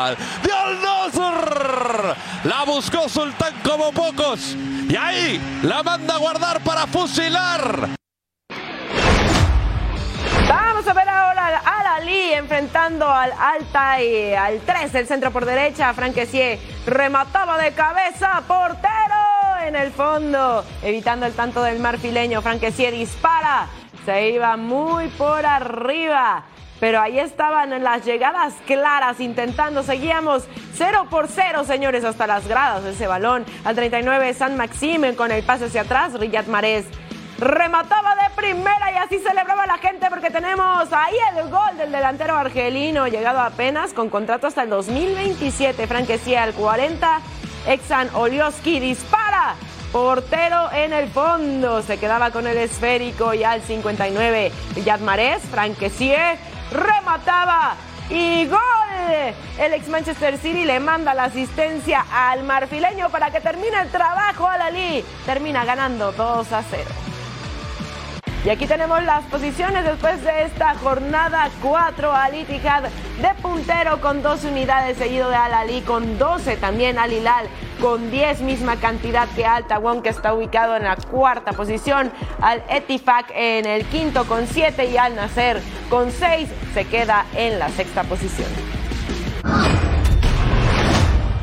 [0.04, 0.18] ¡Gol!
[0.44, 2.18] ¡De Al Nassr!
[2.44, 4.58] La buscó Sultán como pocos.
[4.90, 8.01] Y ahí la manda a guardar para fusilar.
[12.52, 15.94] Enfrentando al Alta y al 3 del centro por derecha.
[15.94, 18.92] Franquecier remataba de cabeza, portero
[19.66, 22.42] en el fondo, evitando el tanto del marfileño.
[22.42, 23.68] Franquecier dispara,
[24.04, 26.44] se iba muy por arriba.
[26.82, 29.82] Pero ahí estaban las llegadas claras, intentando.
[29.82, 33.46] Seguíamos 0 por 0, señores, hasta las gradas de ese balón.
[33.64, 36.20] Al 39, San Maxime con el pase hacia atrás.
[36.20, 36.86] Riyad Marés
[37.42, 42.38] remataba de primera y así celebraba la gente porque tenemos ahí el gol del delantero
[42.38, 45.88] argelino, llegado apenas con contrato hasta el 2027.
[45.88, 47.20] Franquecía al 40,
[47.68, 49.56] Exan Olioski dispara.
[49.92, 56.38] Portero en el fondo, se quedaba con el esférico y al 59, Riyad Marés, Franquecier,
[56.72, 57.74] remataba
[58.10, 58.60] y gol.
[59.60, 64.48] El ex Manchester City le manda la asistencia al marfileño para que termine el trabajo
[64.48, 65.04] al Ali.
[65.26, 67.11] Termina ganando 2 a 0.
[68.44, 72.12] Y aquí tenemos las posiciones después de esta jornada 4.
[72.12, 76.58] Al Ittihad de puntero con 12 unidades, seguido de Al Ali con 12.
[76.58, 77.46] También Al Hilal
[77.80, 82.12] con 10, misma cantidad que Alta Wong, que está ubicado en la cuarta posición.
[82.42, 87.60] Al Etifak en el quinto con 7 y Al Nacer con 6 se queda en
[87.60, 88.71] la sexta posición.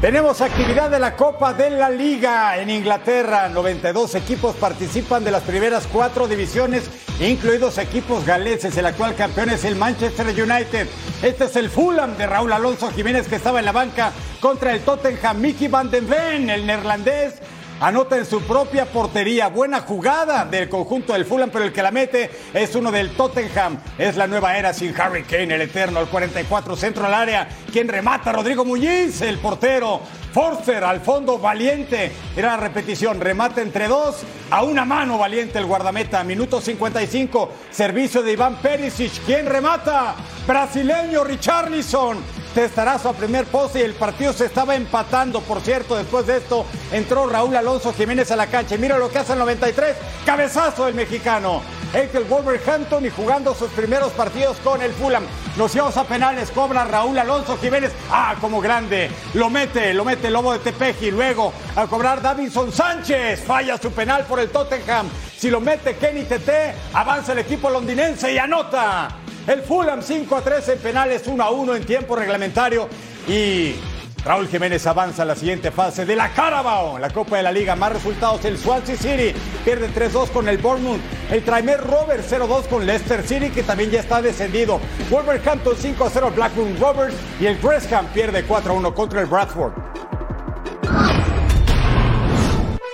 [0.01, 3.49] Tenemos actividad de la Copa de la Liga en Inglaterra.
[3.49, 8.77] 92 equipos participan de las primeras cuatro divisiones, incluidos equipos galeses.
[8.77, 10.87] El actual campeón es el Manchester United.
[11.21, 14.83] Este es el Fulham de Raúl Alonso Jiménez que estaba en la banca contra el
[14.83, 15.41] Tottenham.
[15.41, 17.35] Mickey van den Ven, el neerlandés,
[17.81, 19.49] anota en su propia portería.
[19.49, 23.79] Buena jugada del conjunto del Fulham, pero el que la mete es uno del Tottenham.
[23.99, 27.49] Es la nueva era sin Harry Kane, el eterno, el 44 centro al área.
[27.73, 30.01] Quien remata, Rodrigo Muñiz, el portero.
[30.33, 32.13] Forster al fondo, valiente.
[32.37, 34.19] Era la repetición, remate entre dos,
[34.51, 36.23] a una mano valiente el guardameta.
[36.23, 39.25] Minuto 55, servicio de Iván Perisic.
[39.25, 40.15] ¿Quién remata?
[40.47, 42.19] Brasileño Richarlison.
[42.55, 45.41] Testarazo a primer poste y el partido se estaba empatando.
[45.41, 48.75] Por cierto, después de esto entró Raúl Alonso Jiménez a la cancha.
[48.75, 49.97] Y mira lo que hace el 93.
[50.25, 51.63] Cabezazo del mexicano.
[51.95, 55.25] El Wolverhampton y jugando sus primeros partidos con el Fulham.
[55.57, 57.93] Nos llevamos a penales, cobra Raúl Alonso Jiménez.
[58.11, 59.11] Ah, como grande.
[59.35, 61.11] Lo mete, lo mete el Lobo de Tepeji.
[61.11, 63.45] Luego a cobrar Davinson Sánchez.
[63.45, 65.09] Falla su penal por el Tottenham.
[65.37, 69.28] Si lo mete Kenny Tete, avanza el equipo londinense y anota.
[69.49, 72.87] El Fulham 5 a 3 en penales, 1 a 1 en tiempo reglamentario.
[73.27, 73.77] Y
[74.23, 77.75] Raúl Jiménez avanza a la siguiente fase de la Carabao, la Copa de la Liga.
[77.75, 79.33] Más resultados: el Swansea City
[79.65, 81.01] pierde 3-2 con el Bournemouth.
[81.31, 84.81] El Traimer Rovers 0-2 con Leicester City, que también ya está descendido.
[85.09, 87.15] Wolverhampton 5-0 Blackburn Rovers.
[87.41, 89.73] Y el Gresham pierde 4-1 contra el Bradford.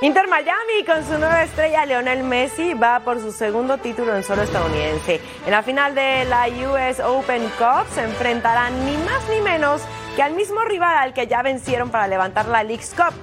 [0.04, 4.42] Inter Miami con su nueva estrella Lionel Messi va por su segundo título en solo
[4.42, 5.18] estadounidense.
[5.46, 9.80] En la final de la US Open Cup se enfrentarán ni más ni menos
[10.14, 13.14] que al mismo rival al que ya vencieron para levantar la League's Cup.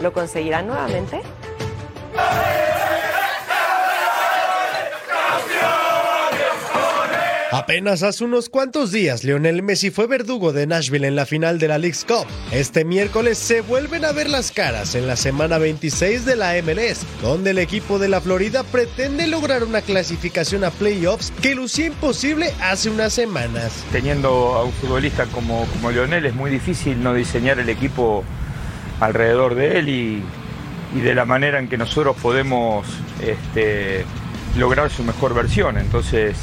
[0.00, 1.20] ¿Lo conseguirán nuevamente?
[7.52, 11.66] Apenas hace unos cuantos días, Lionel Messi fue verdugo de Nashville en la final de
[11.66, 12.24] la League's Cup.
[12.52, 17.04] Este miércoles se vuelven a ver las caras en la semana 26 de la MLS,
[17.20, 22.52] donde el equipo de la Florida pretende lograr una clasificación a playoffs que lucía imposible
[22.62, 23.84] hace unas semanas.
[23.90, 28.22] Teniendo a un futbolista como, como Lionel es muy difícil no diseñar el equipo
[29.00, 30.22] alrededor de él y,
[30.94, 32.86] y de la manera en que nosotros podemos
[33.20, 34.04] este,
[34.56, 35.78] lograr su mejor versión.
[35.78, 36.36] Entonces,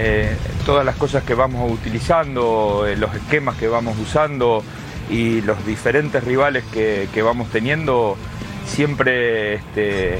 [0.00, 4.62] eh, todas las cosas que vamos utilizando, eh, los esquemas que vamos usando
[5.10, 8.16] y los diferentes rivales que, que vamos teniendo,
[8.64, 10.18] siempre este, eh,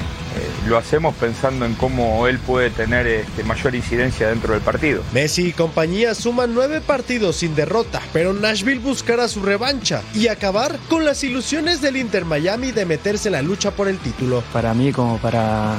[0.67, 5.01] lo hacemos pensando en cómo él puede tener este, mayor incidencia dentro del partido.
[5.13, 10.77] Messi y compañía suman nueve partidos sin derrota, pero Nashville buscará su revancha y acabar
[10.89, 14.43] con las ilusiones del Inter Miami de meterse en la lucha por el título.
[14.51, 15.75] Para mí como para,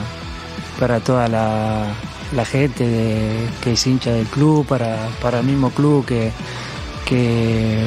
[0.78, 1.86] para toda la,
[2.34, 6.30] la gente de- que es hincha del club, para, para el mismo club que,
[7.04, 7.86] que,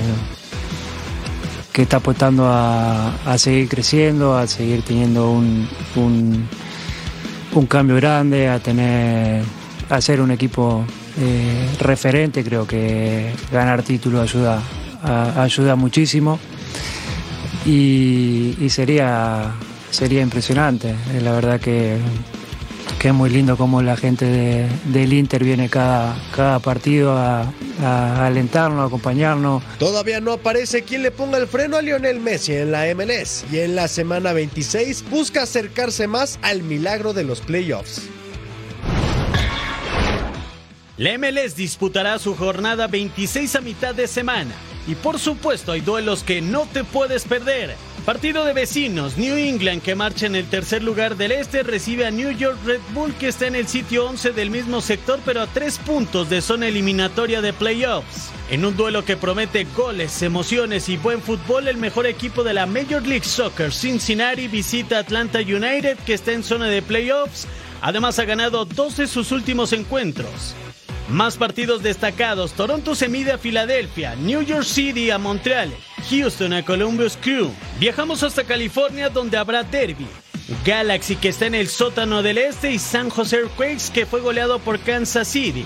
[1.82, 6.47] está apostando a, a seguir creciendo, a seguir teniendo un, un,
[7.53, 9.43] un cambio grande, a tener
[9.89, 10.86] a ser un equipo
[11.19, 12.43] eh, referente.
[12.43, 14.60] Creo que ganar título ayuda,
[15.38, 16.39] ayuda muchísimo
[17.65, 19.51] y, y sería,
[19.89, 20.95] sería impresionante.
[21.21, 21.97] La verdad que,
[23.04, 27.52] que es muy lindo cómo la gente de- del Inter viene cada, cada partido a,
[27.82, 29.62] a alentarnos, a acompañarnos.
[29.78, 33.60] Todavía no aparece quien le ponga el freno a Lionel Messi en la MLS y
[33.60, 38.04] en la semana 26 busca acercarse más al milagro de los playoffs.
[40.96, 44.52] La MLS disputará su jornada 26 a mitad de semana.
[44.88, 47.76] Y por supuesto hay duelos que no te puedes perder.
[48.06, 52.12] Partido de vecinos, New England que marcha en el tercer lugar del este recibe a
[52.12, 55.48] New York Red Bull que está en el sitio 11 del mismo sector pero a
[55.48, 58.32] tres puntos de zona eliminatoria de playoffs.
[58.52, 62.66] En un duelo que promete goles, emociones y buen fútbol, el mejor equipo de la
[62.66, 67.48] Major League Soccer, Cincinnati, visita Atlanta United que está en zona de playoffs.
[67.82, 70.56] Además ha ganado dos de sus últimos encuentros.
[71.08, 72.52] Más partidos destacados.
[72.52, 75.72] Toronto se mide a Filadelfia, New York City a Montreal,
[76.10, 77.52] Houston a Columbus Crew.
[77.80, 80.08] Viajamos hasta California donde habrá derby.
[80.66, 84.60] Galaxy que está en el sótano del este y San Jose Earthquakes que fue goleado
[84.60, 85.66] por Kansas City.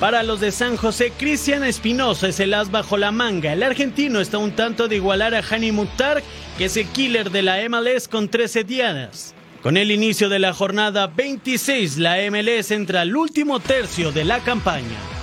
[0.00, 3.52] Para los de San José, Cristian Espinosa es el as bajo la manga.
[3.52, 6.22] El argentino está un tanto de igualar a Hani Mutar,
[6.56, 9.34] que es el killer de la MLS con 13 dianas.
[9.60, 14.38] Con el inicio de la jornada 26, la MLS entra al último tercio de la
[14.38, 15.17] campaña.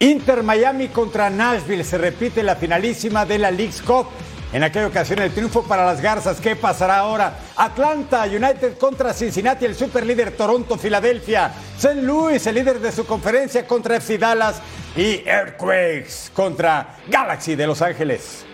[0.00, 4.06] Inter Miami contra Nashville se repite la finalísima de la League's Cup.
[4.52, 6.40] En aquella ocasión el triunfo para las Garzas.
[6.40, 7.40] ¿Qué pasará ahora?
[7.56, 11.52] Atlanta United contra Cincinnati, el superlíder Toronto, Filadelfia.
[11.76, 12.00] St.
[12.02, 14.62] Louis, el líder de su conferencia contra FC Dallas.
[14.96, 18.46] Y Earthquakes contra Galaxy de Los Ángeles.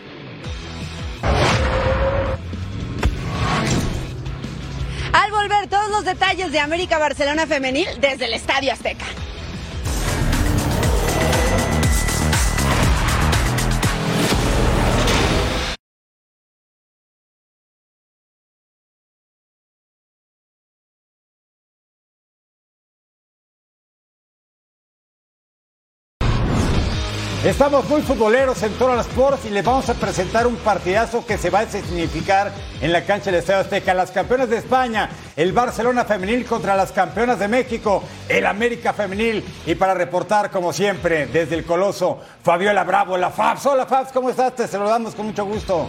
[5.12, 9.04] Al volver, todos los detalles de América Barcelona Femenil desde el Estadio Azteca.
[27.44, 31.50] Estamos muy futboleros en Total Sports y les vamos a presentar un partidazo que se
[31.50, 33.92] va a significar en la cancha del Estadio Azteca.
[33.92, 39.44] Las campeonas de España, el Barcelona femenil contra las campeonas de México, el América femenil.
[39.66, 43.66] Y para reportar, como siempre, desde el Coloso, Fabiola Bravo, la Fabs.
[43.66, 44.54] Hola Fabs, ¿cómo estás?
[44.54, 45.86] Te saludamos con mucho gusto.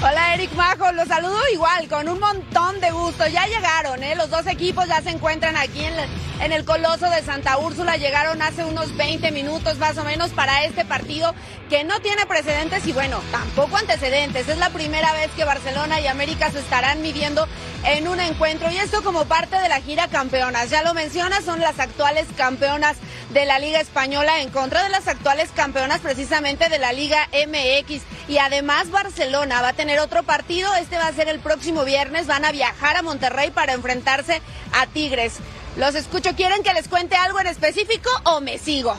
[0.00, 3.26] Hola Eric Majo, los saludo igual, con un montón de gusto.
[3.26, 4.14] Ya llegaron, ¿eh?
[4.14, 5.94] los dos equipos ya se encuentran aquí en,
[6.40, 7.96] en, el Coloso de Santa Úrsula.
[7.96, 11.34] Llegaron hace unos 20 minutos más o menos para este partido
[11.68, 14.48] que no tiene precedentes y bueno, tampoco antecedentes.
[14.48, 17.48] Es la primera vez que Barcelona y América se estarán midiendo
[17.84, 20.70] en un encuentro y esto como parte de la gira campeonas.
[20.70, 22.98] Ya lo mencionas, son las actuales campeonas
[23.30, 28.02] de la Liga Española en contra de las actuales campeonas precisamente de la Liga MX.
[28.28, 32.26] Y además Barcelona va a tener otro partido, este va a ser el próximo viernes,
[32.26, 35.38] van a viajar a Monterrey para enfrentarse a Tigres.
[35.76, 38.96] Los escucho, ¿quieren que les cuente algo en específico o me sigo?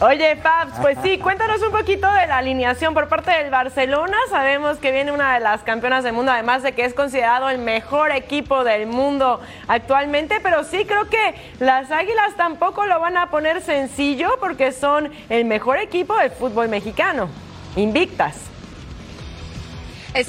[0.00, 4.16] Oye, Fabs, pues sí, cuéntanos un poquito de la alineación por parte del Barcelona.
[4.28, 7.58] Sabemos que viene una de las campeonas del mundo, además de que es considerado el
[7.58, 13.30] mejor equipo del mundo actualmente, pero sí creo que las Águilas tampoco lo van a
[13.30, 17.28] poner sencillo porque son el mejor equipo del fútbol mexicano,
[17.76, 18.53] invictas.
[20.14, 20.28] Es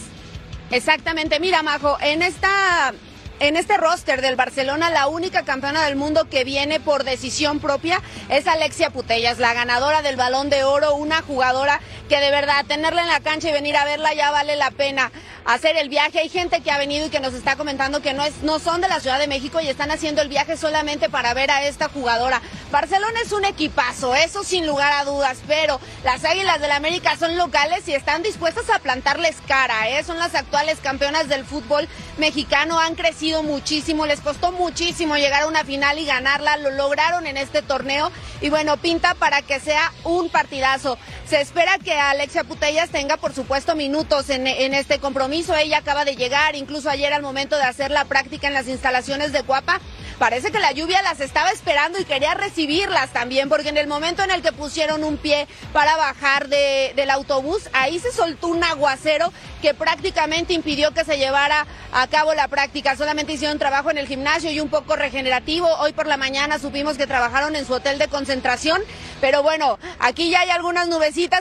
[0.72, 2.94] exactamente, mira, Majo, en esta
[3.40, 8.02] en este roster del Barcelona, la única campeona del mundo que viene por decisión propia
[8.30, 13.02] es Alexia Putellas, la ganadora del balón de oro, una jugadora que de verdad tenerla
[13.02, 15.12] en la cancha y venir a verla ya vale la pena
[15.44, 16.20] hacer el viaje.
[16.20, 18.82] Hay gente que ha venido y que nos está comentando que no, es, no son
[18.82, 21.90] de la Ciudad de México y están haciendo el viaje solamente para ver a esta
[21.90, 22.42] jugadora.
[22.72, 27.16] Barcelona es un equipazo, eso sin lugar a dudas, pero las Águilas del la América
[27.18, 29.90] son locales y están dispuestas a plantarles cara.
[29.90, 30.04] ¿eh?
[30.04, 35.48] Son las actuales campeonas del fútbol mexicano, han crecido muchísimo, les costó muchísimo llegar a
[35.48, 39.92] una final y ganarla, lo lograron en este torneo y bueno, pinta para que sea
[40.04, 40.98] un partidazo.
[41.28, 46.16] Se espera que Alexia Putellas tenga, por supuesto, minutos en, este compromiso ella acaba de
[46.16, 49.82] llegar, incluso ayer al momento de hacer la práctica en las instalaciones de Guapa.
[50.20, 54.24] Parece que la lluvia las estaba esperando y quería recibirlas también, porque en el momento
[54.24, 58.64] en el que pusieron un pie para bajar de, del autobús, ahí se soltó un
[58.64, 62.96] aguacero que prácticamente impidió que se llevara a cabo la práctica.
[62.96, 65.68] Solamente hicieron trabajo en el gimnasio y un poco regenerativo.
[65.80, 68.82] Hoy por la mañana supimos que trabajaron en su hotel de concentración,
[69.20, 70.88] pero bueno, aquí ya hay algunas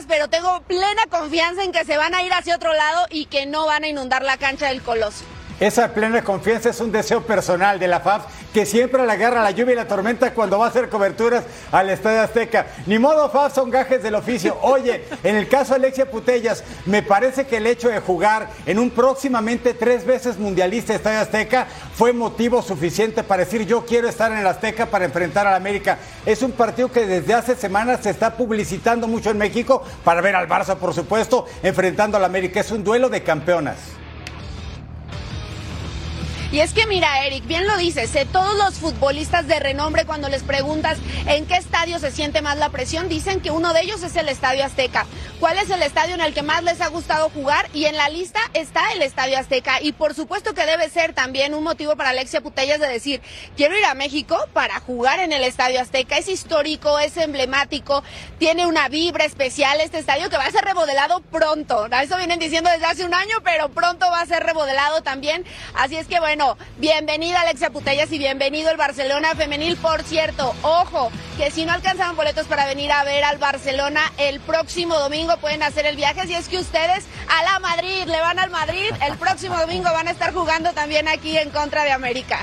[0.07, 3.45] pero tengo plena confianza en que se van a ir hacia otro lado y que
[3.45, 5.25] no van a inundar la cancha del Coloso.
[5.57, 9.51] Esa plena confianza es un deseo personal de la FAF que siempre le agarra la
[9.51, 12.67] lluvia y la tormenta cuando va a hacer coberturas al Estadio Azteca.
[12.87, 14.57] Ni modo, FAF, son gajes del oficio.
[14.61, 18.79] Oye, en el caso de Alexia Putellas, me parece que el hecho de jugar en
[18.79, 24.33] un próximamente tres veces mundialista Estadio Azteca fue motivo suficiente para decir yo quiero estar
[24.33, 25.99] en el Azteca para enfrentar al América.
[26.25, 30.35] Es un partido que desde hace semanas se está publicitando mucho en México para ver
[30.35, 32.59] al Barça, por supuesto, enfrentando al América.
[32.59, 33.77] Es un duelo de campeonas.
[36.55, 38.25] Y es que mira, Eric, bien lo dices, ¿eh?
[38.31, 40.97] todos los futbolistas de renombre cuando les preguntas
[41.27, 44.29] en qué estadio se siente más la presión, dicen que uno de ellos es el
[44.29, 45.05] Estadio Azteca.
[45.41, 47.69] ¿Cuál es el estadio en el que más les ha gustado jugar?
[47.73, 49.81] Y en la lista está el Estadio Azteca.
[49.81, 53.21] Y por supuesto que debe ser también un motivo para Alexia Putellas de decir,
[53.57, 56.17] quiero ir a México para jugar en el Estadio Azteca.
[56.17, 58.01] Es histórico, es emblemático,
[58.39, 61.87] tiene una vibra especial este estadio que va a ser remodelado pronto.
[62.01, 65.43] Eso vienen diciendo desde hace un año, pero pronto va a ser remodelado también.
[65.73, 66.44] Así es que bueno,
[66.77, 69.77] bienvenida Alexia Putellas y bienvenido el Barcelona femenil.
[69.77, 74.39] Por cierto, ojo, que si no alcanzaron boletos para venir a ver al Barcelona el
[74.39, 76.27] próximo domingo pueden hacer el viaje.
[76.27, 80.07] Si es que ustedes a la Madrid, le van al Madrid, el próximo domingo van
[80.07, 82.39] a estar jugando también aquí en contra de América.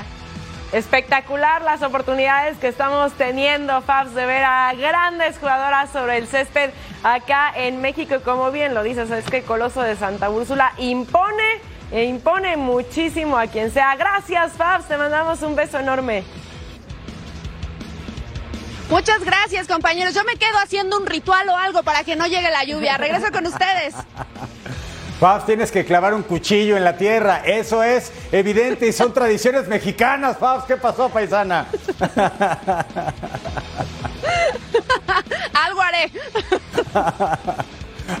[0.71, 6.71] Espectacular las oportunidades que estamos teniendo, Fabs, de ver a grandes jugadoras sobre el césped
[7.03, 8.15] acá en México.
[8.15, 12.57] Y como bien lo dices, es que el Coloso de Santa Úrsula impone e impone
[12.57, 13.95] muchísimo a quien sea.
[13.95, 16.23] Gracias, Fabs, te mandamos un beso enorme.
[18.89, 20.15] Muchas gracias, compañeros.
[20.15, 22.97] Yo me quedo haciendo un ritual o algo para que no llegue la lluvia.
[22.97, 23.93] Regreso con ustedes.
[25.19, 27.43] Fabs, tienes que clavar un cuchillo en la tierra.
[27.45, 30.37] Eso es evidente y son tradiciones mexicanas.
[30.37, 31.67] Fabs, ¿qué pasó, paisana?
[35.53, 36.11] Algo haré.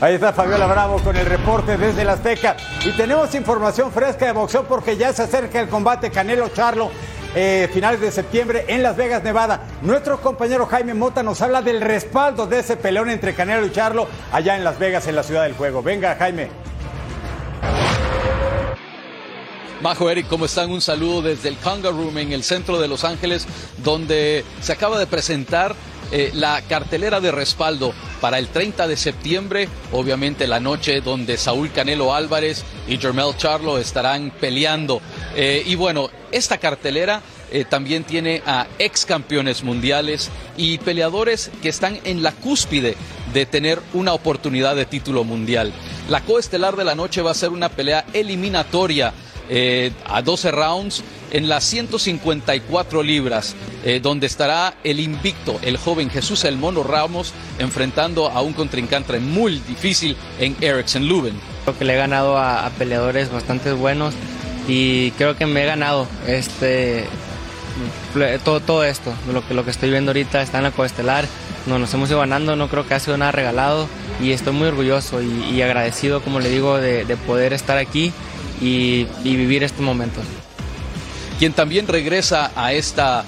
[0.03, 2.57] Ahí está Fabiola Bravo con el reporte desde la Azteca.
[2.83, 6.91] Y tenemos información fresca de boxeo porque ya se acerca el combate Canelo Charlo.
[7.33, 9.61] Eh, finales de septiembre en Las Vegas, Nevada.
[9.81, 14.09] Nuestro compañero Jaime Mota nos habla del respaldo de ese peleón entre Canelo y Charlo
[14.33, 15.81] allá en Las Vegas, en la ciudad del juego.
[15.81, 16.49] Venga, Jaime.
[19.81, 20.69] Majo Eric, ¿cómo están?
[20.69, 23.47] Un saludo desde el Conga Room en el centro de Los Ángeles,
[23.77, 25.75] donde se acaba de presentar
[26.15, 27.91] eh, la cartelera de respaldo
[28.21, 33.79] para el 30 de septiembre, obviamente la noche donde Saúl Canelo Álvarez y Jermel Charlo
[33.79, 35.01] estarán peleando.
[35.35, 41.69] Eh, y bueno, esta cartelera eh, también tiene a ex campeones mundiales y peleadores que
[41.69, 42.95] están en la cúspide
[43.33, 45.73] de tener una oportunidad de título mundial.
[46.09, 49.13] La coestelar de la noche va a ser una pelea eliminatoria
[49.49, 56.09] eh, a 12 rounds en las 154 libras, eh, donde estará el invicto, el joven
[56.09, 61.33] Jesús El Mono Ramos, enfrentando a un contrincante muy difícil en Erickson Lubin.
[61.63, 64.13] Creo que le he ganado a, peleadores bastante buenos
[64.67, 67.05] y creo que me he ganado este
[68.43, 71.25] todo, todo esto, lo que, lo que estoy viendo ahorita está en la coestelar,
[71.65, 73.87] no, nos hemos ido ganando, no creo que ha sido nada regalado
[74.21, 78.13] y estoy muy orgulloso y, agradecido, como le digo, de, de poder estar aquí
[78.63, 80.21] y, vivir este momento.
[81.39, 83.25] Quien también regresa a esta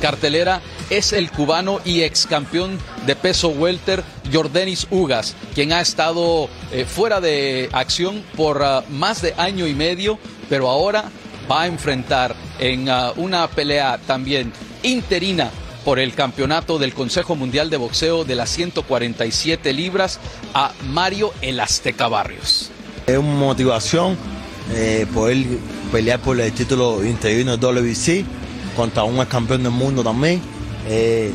[0.00, 0.60] cartelera
[0.90, 6.84] es el cubano y ex campeón de peso welter Jordanis Ugas, quien ha estado eh,
[6.84, 10.18] fuera de acción por ah, más de año y medio,
[10.48, 11.04] pero ahora
[11.50, 15.50] va a enfrentar en ah, una pelea también interina
[15.84, 20.18] por el campeonato del Consejo Mundial de Boxeo de las 147 libras
[20.54, 22.70] a Mario El Azteca Barrios.
[23.06, 24.16] Es una motivación
[24.72, 25.44] eh, poder
[25.92, 28.24] pelear por el título interino de WBC
[28.74, 30.40] contra un campeón del mundo también.
[30.88, 31.30] Eh,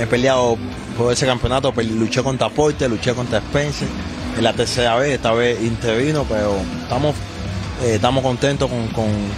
[0.00, 0.56] he peleado
[0.98, 3.88] por ese campeonato, luché contra Porter, luché contra Spencer.
[4.36, 7.14] Es la tercera vez, esta vez intervino, pero estamos,
[7.84, 8.68] eh, estamos contentos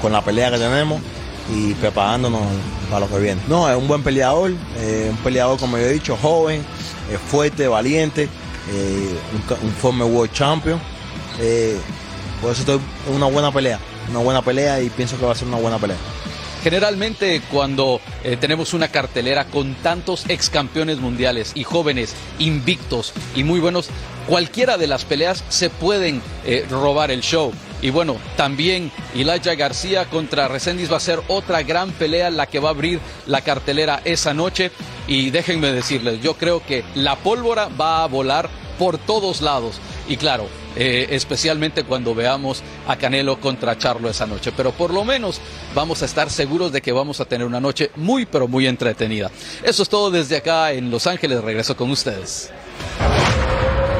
[0.00, 1.00] con, la pelea que tenemos
[1.54, 2.40] y preparándonos
[2.88, 3.40] para lo que viene.
[3.46, 6.62] No, es un buen peleador, un peleador como yo he dicho, joven,
[7.30, 8.28] fuerte, valiente,
[9.62, 10.80] un, un world champion.
[12.44, 12.78] Por eso estoy
[13.08, 13.80] una buena pelea,
[14.10, 15.96] una buena pelea y pienso que va a ser una buena pelea.
[16.62, 23.44] Generalmente cuando eh, tenemos una cartelera con tantos ex campeones mundiales y jóvenes invictos y
[23.44, 23.88] muy buenos,
[24.28, 27.50] cualquiera de las peleas se pueden eh, robar el show.
[27.80, 32.60] Y bueno, también Elijah García contra Resendiz va a ser otra gran pelea la que
[32.60, 34.70] va a abrir la cartelera esa noche.
[35.08, 39.76] Y déjenme decirles, yo creo que la pólvora va a volar por todos lados.
[40.08, 44.52] Y claro, eh, especialmente cuando veamos a Canelo contra Charlo esa noche.
[44.56, 45.40] Pero por lo menos
[45.74, 49.30] vamos a estar seguros de que vamos a tener una noche muy, pero muy entretenida.
[49.62, 51.42] Eso es todo desde acá en Los Ángeles.
[51.42, 52.50] Regreso con ustedes.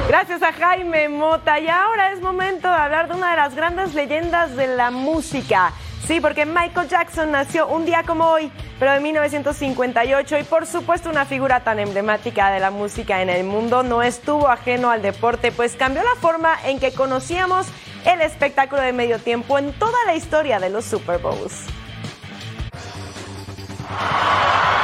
[0.08, 1.58] Gracias a Jaime Mota.
[1.58, 5.72] Y ahora es momento de hablar de una de las grandes leyendas de la música.
[6.06, 11.08] Sí, porque Michael Jackson nació un día como hoy, pero en 1958 y por supuesto
[11.08, 15.50] una figura tan emblemática de la música en el mundo no estuvo ajeno al deporte,
[15.50, 17.66] pues cambió la forma en que conocíamos
[18.04, 21.64] el espectáculo de medio tiempo en toda la historia de los Super Bowls.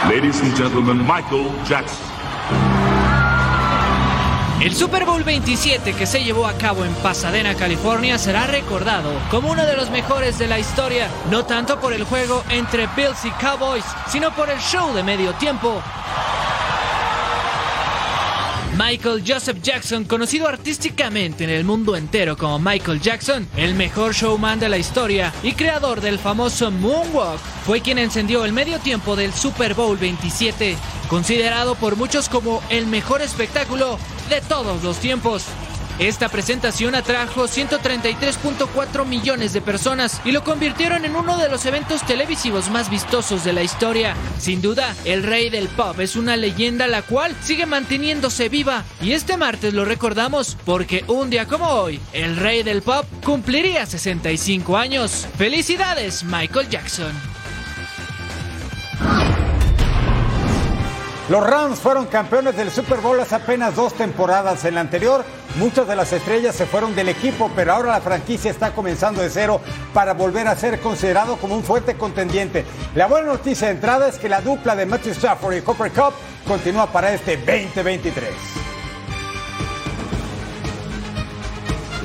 [0.04, 2.99] Ladies and gentlemen, Michael Jackson.
[4.60, 9.50] El Super Bowl 27 que se llevó a cabo en Pasadena, California, será recordado como
[9.50, 13.30] uno de los mejores de la historia, no tanto por el juego entre Bills y
[13.30, 15.82] Cowboys, sino por el show de medio tiempo.
[18.82, 24.58] Michael Joseph Jackson, conocido artísticamente en el mundo entero como Michael Jackson, el mejor showman
[24.58, 29.34] de la historia y creador del famoso Moonwalk, fue quien encendió el medio tiempo del
[29.34, 30.78] Super Bowl 27,
[31.10, 33.98] considerado por muchos como el mejor espectáculo
[34.30, 35.44] de todos los tiempos.
[36.00, 42.06] Esta presentación atrajo 133.4 millones de personas y lo convirtieron en uno de los eventos
[42.06, 44.16] televisivos más vistosos de la historia.
[44.38, 49.12] Sin duda, el rey del pop es una leyenda la cual sigue manteniéndose viva y
[49.12, 54.78] este martes lo recordamos porque un día como hoy, el rey del pop cumpliría 65
[54.78, 55.28] años.
[55.36, 57.12] Felicidades, Michael Jackson.
[61.30, 64.64] Los Rams fueron campeones del Super Bowl hace apenas dos temporadas.
[64.64, 65.24] En la anterior
[65.56, 69.30] muchas de las estrellas se fueron del equipo, pero ahora la franquicia está comenzando de
[69.30, 69.60] cero
[69.92, 72.64] para volver a ser considerado como un fuerte contendiente.
[72.94, 76.14] La buena noticia de entrada es que la dupla de Matthew Stafford y Cooper Cup
[76.46, 78.59] continúa para este 2023.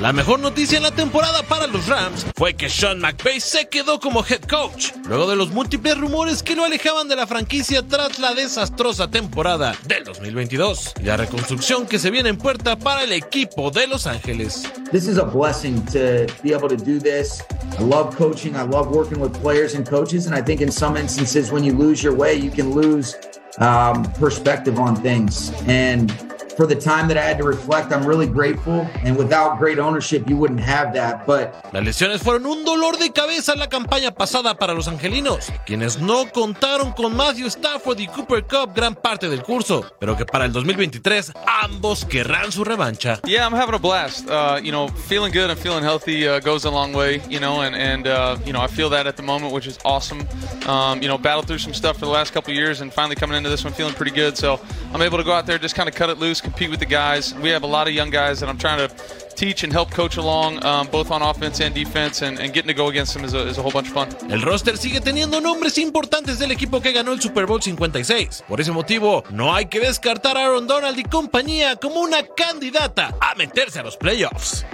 [0.00, 3.98] La mejor noticia en la temporada para los Rams fue que Sean McVay se quedó
[3.98, 8.18] como head coach, luego de los múltiples rumores que lo alejaban de la franquicia tras
[8.18, 13.12] la desastrosa temporada del 2022 y la reconstrucción que se viene en puerta para el
[13.12, 14.70] equipo de Los Ángeles.
[14.92, 17.42] This is a blessing to be able to do this.
[17.78, 20.98] I love coaching, I love working with players and coaches, and I think in some
[20.98, 23.16] instances when you lose your way, you can lose
[23.60, 25.50] um, perspective on things.
[25.66, 26.12] And
[26.56, 28.88] for the time that I had to reflect, I'm really grateful.
[29.04, 31.26] And without great ownership, you wouldn't have that.
[31.26, 35.52] But Las lesiones fueron un dolor de cabeza en la campaña pasada para los angelinos,
[35.66, 40.24] quienes no contaron con Matthew Stafford y Cooper Cup gran parte del curso, pero que
[40.24, 41.32] para el 2023
[41.62, 43.20] ambos querrán su revancha.
[43.26, 44.28] Yeah, I'm having a blast.
[44.28, 47.20] Uh, you know, feeling good and feeling healthy uh, goes a long way.
[47.28, 49.78] You know, and and uh, you know, I feel that at the moment, which is
[49.84, 50.26] awesome.
[50.66, 53.16] Um, you know, battled through some stuff for the last couple of years, and finally
[53.16, 54.36] coming into this one feeling pretty good.
[54.36, 54.60] So
[54.92, 56.86] I'm able to go out there, just kind of cut it loose, compete with the
[56.86, 57.34] guys.
[57.34, 58.88] We have a lot of young guys that I'm trying to
[59.34, 62.74] teach and help coach along, um, both on offense and defense, and, and getting to
[62.74, 64.08] go against them is a, is a whole bunch of fun.
[64.30, 68.44] El roster sigue teniendo nombres importantes del equipo que ganó el Super Bowl 56.
[68.48, 73.14] Por ese motivo, no hay que descartar a Aaron Donald y compañía como una candidata
[73.20, 74.64] a meterse a los playoffs.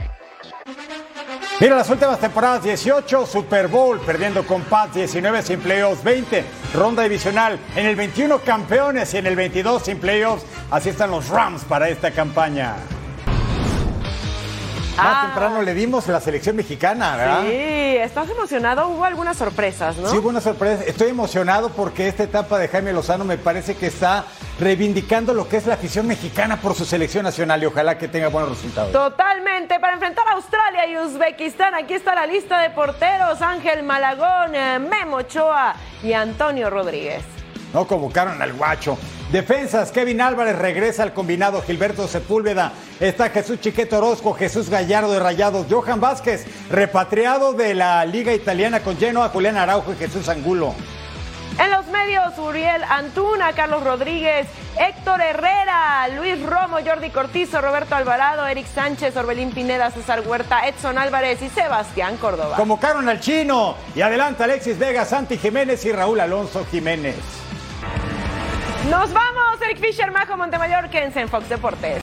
[1.62, 6.44] Mira las últimas temporadas 18, Super Bowl, perdiendo con Pats 19 sin playoffs, 20,
[6.74, 10.44] ronda divisional, en el 21 campeones y en el 22 sin playoffs.
[10.72, 12.74] Así están los Rams para esta campaña.
[14.96, 17.42] Más temprano le dimos la selección mexicana, ¿verdad?
[17.42, 18.88] Sí, estás emocionado.
[18.88, 20.08] Hubo algunas sorpresas, ¿no?
[20.08, 20.84] Sí, buena sorpresa.
[20.86, 24.24] Estoy emocionado porque esta etapa de Jaime Lozano me parece que está
[24.60, 28.28] reivindicando lo que es la afición mexicana por su selección nacional y ojalá que tenga
[28.28, 28.92] buenos resultados.
[28.92, 29.80] Totalmente.
[29.80, 33.40] Para enfrentar a Australia y Uzbekistán, aquí está la lista de porteros.
[33.40, 37.22] Ángel Malagón, eh, Memo Ochoa y Antonio Rodríguez.
[37.72, 38.98] No convocaron al guacho.
[39.32, 45.20] Defensas, Kevin Álvarez regresa al combinado, Gilberto Sepúlveda, está Jesús Chiquete Orozco, Jesús Gallardo de
[45.20, 50.28] Rayados, Johan Vázquez, repatriado de la Liga Italiana con lleno a Julián Araujo y Jesús
[50.28, 50.74] Angulo.
[51.58, 58.46] En los medios, Uriel Antuna, Carlos Rodríguez, Héctor Herrera, Luis Romo, Jordi Cortizo, Roberto Alvarado,
[58.46, 62.56] Eric Sánchez, Orbelín Pineda, César Huerta, Edson Álvarez y Sebastián Córdoba.
[62.56, 67.41] Convocaron al chino y adelanta Alexis Vega, Santi Jiménez y Raúl Alonso Jiménez.
[68.90, 72.00] Nos vamos, Eric Fisher, Majo Montemayor, quédense en Fox Deportes.